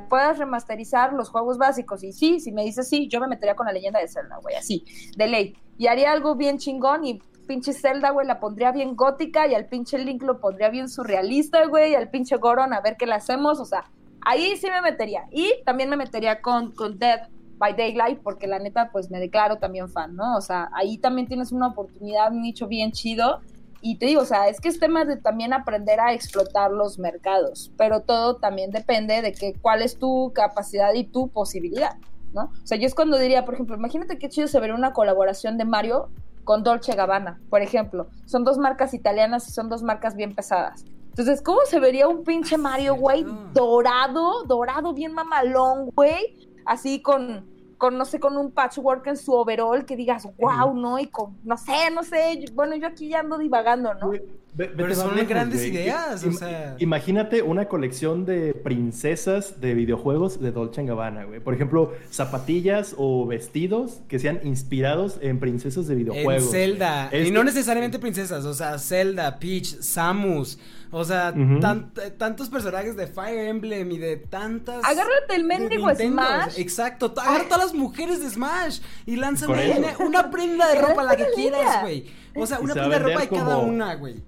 [0.09, 2.03] puedas remasterizar los juegos básicos.
[2.03, 4.55] Y sí, si me dices sí, yo me metería con la leyenda de Zelda, güey,
[4.55, 4.85] así,
[5.15, 5.57] de ley.
[5.77, 9.67] Y haría algo bien chingón y pinche Zelda, güey, la pondría bien gótica y al
[9.67, 13.13] pinche Link lo pondría bien surrealista, güey, y al pinche Goron a ver qué le
[13.13, 13.85] hacemos, o sea,
[14.25, 15.27] ahí sí me metería.
[15.31, 19.57] Y también me metería con, con Dead by Daylight, porque la neta, pues me declaro
[19.57, 20.35] también fan, ¿no?
[20.35, 23.39] O sea, ahí también tienes una oportunidad, un nicho bien chido.
[23.81, 26.97] Y te digo, o sea, es que es tema de también aprender a explotar los
[26.97, 31.95] mercados, pero todo también depende de que, cuál es tu capacidad y tu posibilidad,
[32.33, 32.45] ¿no?
[32.45, 35.57] O sea, yo es cuando diría, por ejemplo, imagínate qué chido se vería una colaboración
[35.59, 36.09] de Mario
[36.43, 38.07] con Dolce Gabbana, por ejemplo.
[38.25, 40.83] Son dos marcas italianas y son dos marcas bien pesadas.
[41.17, 46.49] Entonces, ¿cómo se vería un pinche Mario, güey, dorado, dorado, bien mamalón, güey?
[46.65, 47.45] Así con,
[47.77, 50.99] con, no sé, con un patchwork en su overall que digas, wow, ¿no?
[50.99, 54.11] Y con, no sé, no sé, bueno, yo aquí ya ando divagando, ¿no?
[54.55, 55.69] Ve, Pero son lejos, grandes wey.
[55.69, 56.77] ideas, o sea...
[56.79, 61.41] Imagínate una colección de princesas de videojuegos de Dolce Gabbana, güey.
[61.41, 66.45] Por ejemplo, zapatillas o vestidos que sean inspirados en princesas de videojuegos.
[66.45, 67.05] En Zelda.
[67.07, 67.27] Este...
[67.27, 70.57] Y no necesariamente princesas, o sea, Zelda, Peach, Samus...
[70.91, 71.59] O sea, uh -huh.
[71.59, 74.81] tan, tantos personajes de Fire Emblem y de tantas.
[74.85, 76.57] Agárrate el mendigo Smash.
[76.57, 81.03] Exacto, agarra a todas las mujeres de Smash y lánzame una, una, prenda de ropa,
[81.03, 82.05] la que quieras, güey.
[82.33, 83.41] O sea, una prenda de ropa de como...
[83.41, 84.23] cada una, güey.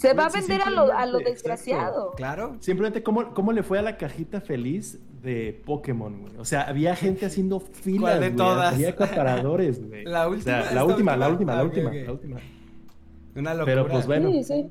[0.00, 1.84] Se va a vender a lo, a lo desgraciado.
[1.84, 2.16] Exacto.
[2.16, 2.56] Claro.
[2.60, 6.36] Simplemente, ¿cómo, ¿cómo le fue a la cajita feliz de Pokémon, güey?
[6.38, 8.36] O sea, había gente haciendo filas, de güey.
[8.36, 8.74] todas?
[8.74, 10.04] Había acaparadores, güey.
[10.06, 10.60] La última.
[10.60, 12.40] O sea, la, última, la última, la última, la última.
[13.36, 13.64] Una locura.
[13.66, 14.30] Pero pues bueno.
[14.30, 14.70] Sí, sí.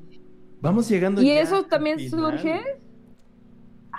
[0.60, 1.22] Vamos llegando.
[1.22, 2.60] ¿Y eso también surge?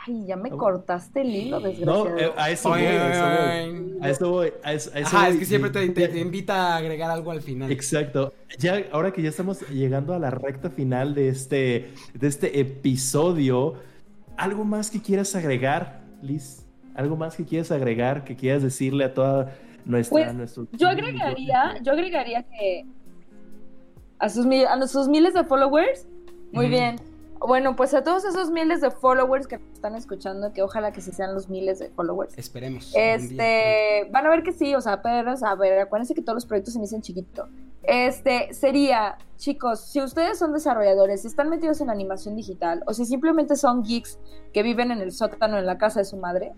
[0.07, 2.17] Ay, ya me cortaste el hilo, No, desgraciado.
[2.17, 3.97] eh, a eso voy, a eso voy.
[4.01, 5.33] A eso voy, a eso, a eso Ajá, voy.
[5.33, 7.71] es que siempre te, te- Ya- te invita a agregar algo al final.
[7.71, 8.33] Exacto.
[8.57, 13.75] Ya, ahora que ya estamos llegando a la recta final de este, de este episodio,
[14.37, 16.65] ¿algo más que quieras agregar, Liz?
[16.95, 19.53] ¿Algo más que quieras agregar, que quieras decirle a toda
[19.85, 20.23] nuestra...
[20.25, 22.85] Pues, nuestro- Yo agregaría, yo agregaría que
[24.17, 26.07] a sus, a sus miles de followers,
[26.51, 26.95] muy bien.
[27.45, 31.11] Bueno, pues a todos esos miles de followers que están escuchando, que ojalá que sí
[31.11, 32.37] sean los miles de followers.
[32.37, 32.93] Esperemos.
[32.95, 36.45] Este, van a ver que sí, o sea, pero, a ver, acuérdense que todos los
[36.45, 37.49] proyectos se inician chiquito.
[37.81, 43.05] Este, sería, chicos, si ustedes son desarrolladores, si están metidos en animación digital, o si
[43.05, 44.19] simplemente son geeks
[44.53, 46.53] que viven en el sótano en la casa de su madre,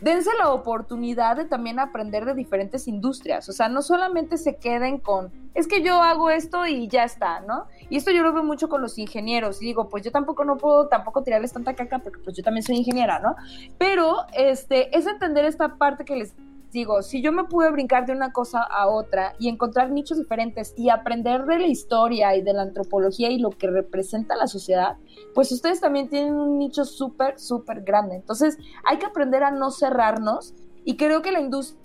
[0.00, 3.48] dense la oportunidad de también aprender de diferentes industrias.
[3.48, 7.40] O sea, no solamente se queden con, es que yo hago esto y ya está,
[7.40, 7.66] ¿no?
[7.88, 9.62] Y esto yo lo veo mucho con los ingenieros.
[9.62, 12.64] Y digo, pues yo tampoco no puedo tampoco tirarles tanta caca porque pues yo también
[12.64, 13.36] soy ingeniera, ¿no?
[13.78, 16.34] Pero este, es entender esta parte que les
[16.74, 20.74] digo, si yo me pude brincar de una cosa a otra y encontrar nichos diferentes
[20.76, 24.96] y aprender de la historia y de la antropología y lo que representa la sociedad,
[25.34, 28.16] pues ustedes también tienen un nicho súper, súper grande.
[28.16, 30.52] Entonces hay que aprender a no cerrarnos
[30.84, 31.80] y creo que la industria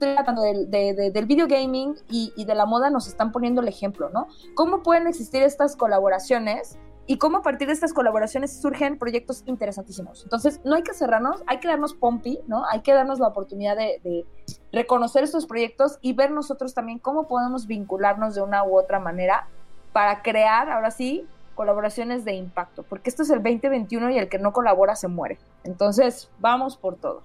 [0.00, 3.68] del, de- de- del video gaming y, y de la moda nos están poniendo el
[3.68, 4.28] ejemplo, ¿no?
[4.54, 10.22] ¿Cómo pueden existir estas colaboraciones y cómo a partir de estas colaboraciones surgen proyectos interesantísimos.
[10.22, 12.64] Entonces, no hay que cerrarnos, hay que darnos pompi, ¿no?
[12.66, 14.24] Hay que darnos la oportunidad de,
[14.72, 19.48] reconocer estos proyectos y ver nosotros también cómo podemos vincularnos de una u otra manera
[19.92, 21.26] para crear, ahora sí,
[21.56, 25.38] colaboraciones de impacto, porque esto es el 2021 y el que no colabora se muere.
[25.64, 27.22] Entonces, vamos por todo.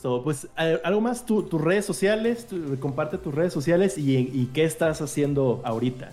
[0.00, 0.22] Todo.
[0.22, 2.46] Pues eh, algo más, tu- tus redes sociales,
[2.78, 6.10] comparte tus redes sociales y qué estás haciendo ahorita.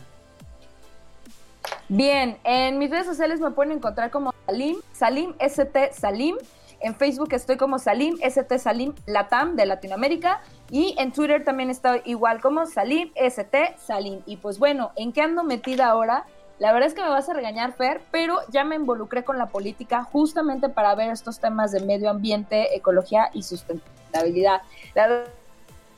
[1.90, 6.38] Bien, en mis redes sociales me pueden encontrar como Salim, Salim ST Salim.
[6.80, 10.42] En Facebook estoy como Salim ST Salim Latam de Latinoamérica.
[10.72, 14.22] Y en Twitter también estoy igual como Salim ST Salim.
[14.26, 16.26] Y pues bueno, ¿en qué ando metida ahora?
[16.60, 19.48] La verdad es que me vas a regañar, Fer, pero ya me involucré con la
[19.48, 24.62] política justamente para ver estos temas de medio ambiente, ecología y sustentabilidad.
[24.94, 25.26] La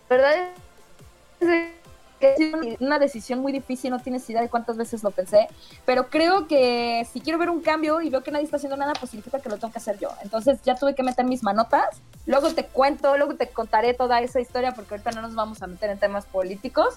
[0.10, 0.50] verdad
[1.40, 1.48] es
[2.38, 5.48] que una decisión muy difícil, no tienes idea de cuántas veces lo pensé,
[5.86, 8.94] pero creo que si quiero ver un cambio y veo que nadie está haciendo nada,
[9.00, 10.10] pues significa que lo tengo que hacer yo.
[10.24, 14.40] Entonces ya tuve que meter mis manotas, luego te cuento, luego te contaré toda esa
[14.40, 16.96] historia porque ahorita no nos vamos a meter en temas políticos,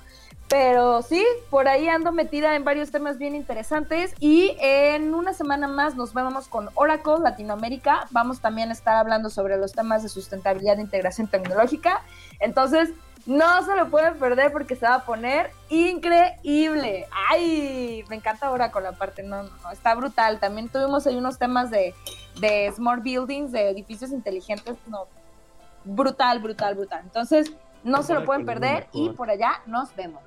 [0.48, 5.68] pero sí, por ahí ando metida en varios temas bien interesantes y en una semana
[5.68, 10.08] más nos vemos con Oracle Latinoamérica, vamos también a estar hablando sobre los temas de
[10.08, 12.02] sustentabilidad e integración tecnológica,
[12.40, 12.90] entonces
[13.28, 17.06] no se lo pueden perder porque se va a poner increíble.
[17.30, 20.40] Ay, me encanta Oracle aparte, no, no, no, está brutal.
[20.40, 21.94] También tuvimos ahí unos temas de,
[22.40, 25.06] de smart buildings, de edificios inteligentes, no,
[25.84, 27.02] brutal, brutal, brutal.
[27.04, 27.52] Entonces,
[27.84, 30.22] no se lo pueden perder y por allá nos vemos.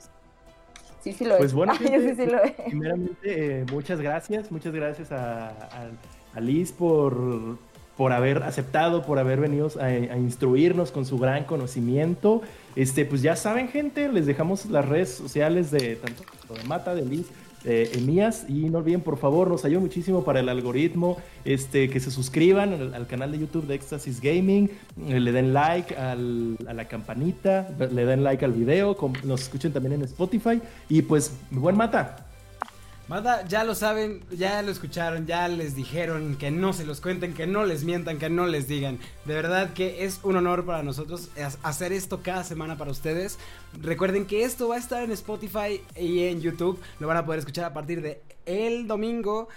[1.02, 1.54] Sí, sí lo Pues es.
[1.56, 2.52] bueno, Ay, gente, sí, sí lo es.
[2.52, 5.90] primeramente, eh, muchas gracias, muchas gracias a, a-
[6.36, 7.58] a Liz por,
[7.98, 12.42] por haber aceptado, por haber venido a, instruirnos con su gran conocimiento.
[12.76, 16.24] Este, pues ya saben, gente, les dejamos las redes sociales de tanto
[16.54, 17.28] de Mata, de Liz,
[17.64, 22.00] de mías, y no olviden, por favor, nos ayuda muchísimo para el algoritmo, este, que
[22.00, 24.72] se suscriban al, al canal de YouTube de Éxtasis Gaming,
[25.08, 29.72] eh, le den like a la campanita, le den like al video, com- nos escuchen
[29.72, 32.26] también en Spotify, y pues, buen Mata.
[33.12, 37.34] Mata, ya lo saben, ya lo escucharon, ya les dijeron que no se los cuenten,
[37.34, 39.00] que no les mientan, que no les digan.
[39.26, 41.28] De verdad que es un honor para nosotros
[41.62, 43.38] hacer esto cada semana para ustedes.
[43.82, 46.80] Recuerden que esto va a estar en Spotify y en YouTube.
[47.02, 49.50] Lo van a poder escuchar a partir de el domingo.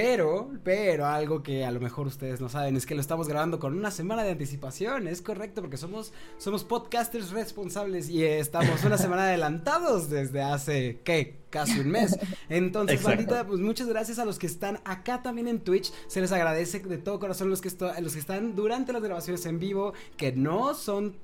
[0.00, 3.58] Pero, pero algo que a lo mejor ustedes no saben es que lo estamos grabando
[3.58, 5.08] con una semana de anticipación.
[5.08, 11.40] Es correcto porque somos, somos podcasters responsables y estamos una semana adelantados desde hace, ¿qué?
[11.50, 12.16] Casi un mes.
[12.48, 15.92] Entonces, bandita, pues muchas gracias a los que están acá también en Twitch.
[16.06, 17.70] Se les agradece de todo corazón los que,
[18.00, 21.16] los que están durante las grabaciones en vivo, que no son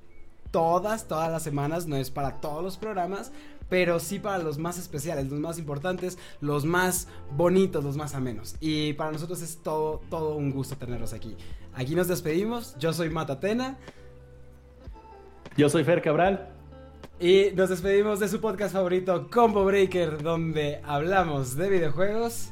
[0.55, 3.33] todas, todas las semanas, no es para todos los programas,
[3.69, 8.57] pero sí para los más especiales, los más importantes, los más bonitos, los más amenos.
[8.61, 11.37] Y para nosotros es todo, todo un gusto tenerlos aquí.
[11.75, 13.77] Aquí nos despedimos, yo soy Matatena
[15.57, 16.51] Yo soy Fer Cabral.
[17.21, 22.51] y nos despedimos de su podcast favorito, Combo Breaker, donde hablamos de videojuegos.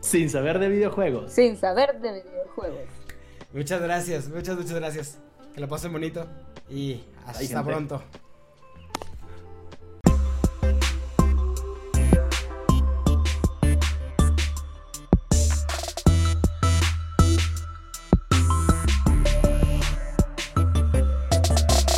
[0.00, 1.32] Sin saber de videojuegos.
[1.32, 2.88] Sin saber de videojuegos.
[3.52, 5.18] Muchas gracias, muchas, muchas gracias.
[5.54, 6.26] Que lo pasen bonito
[6.68, 8.02] y hasta pronto.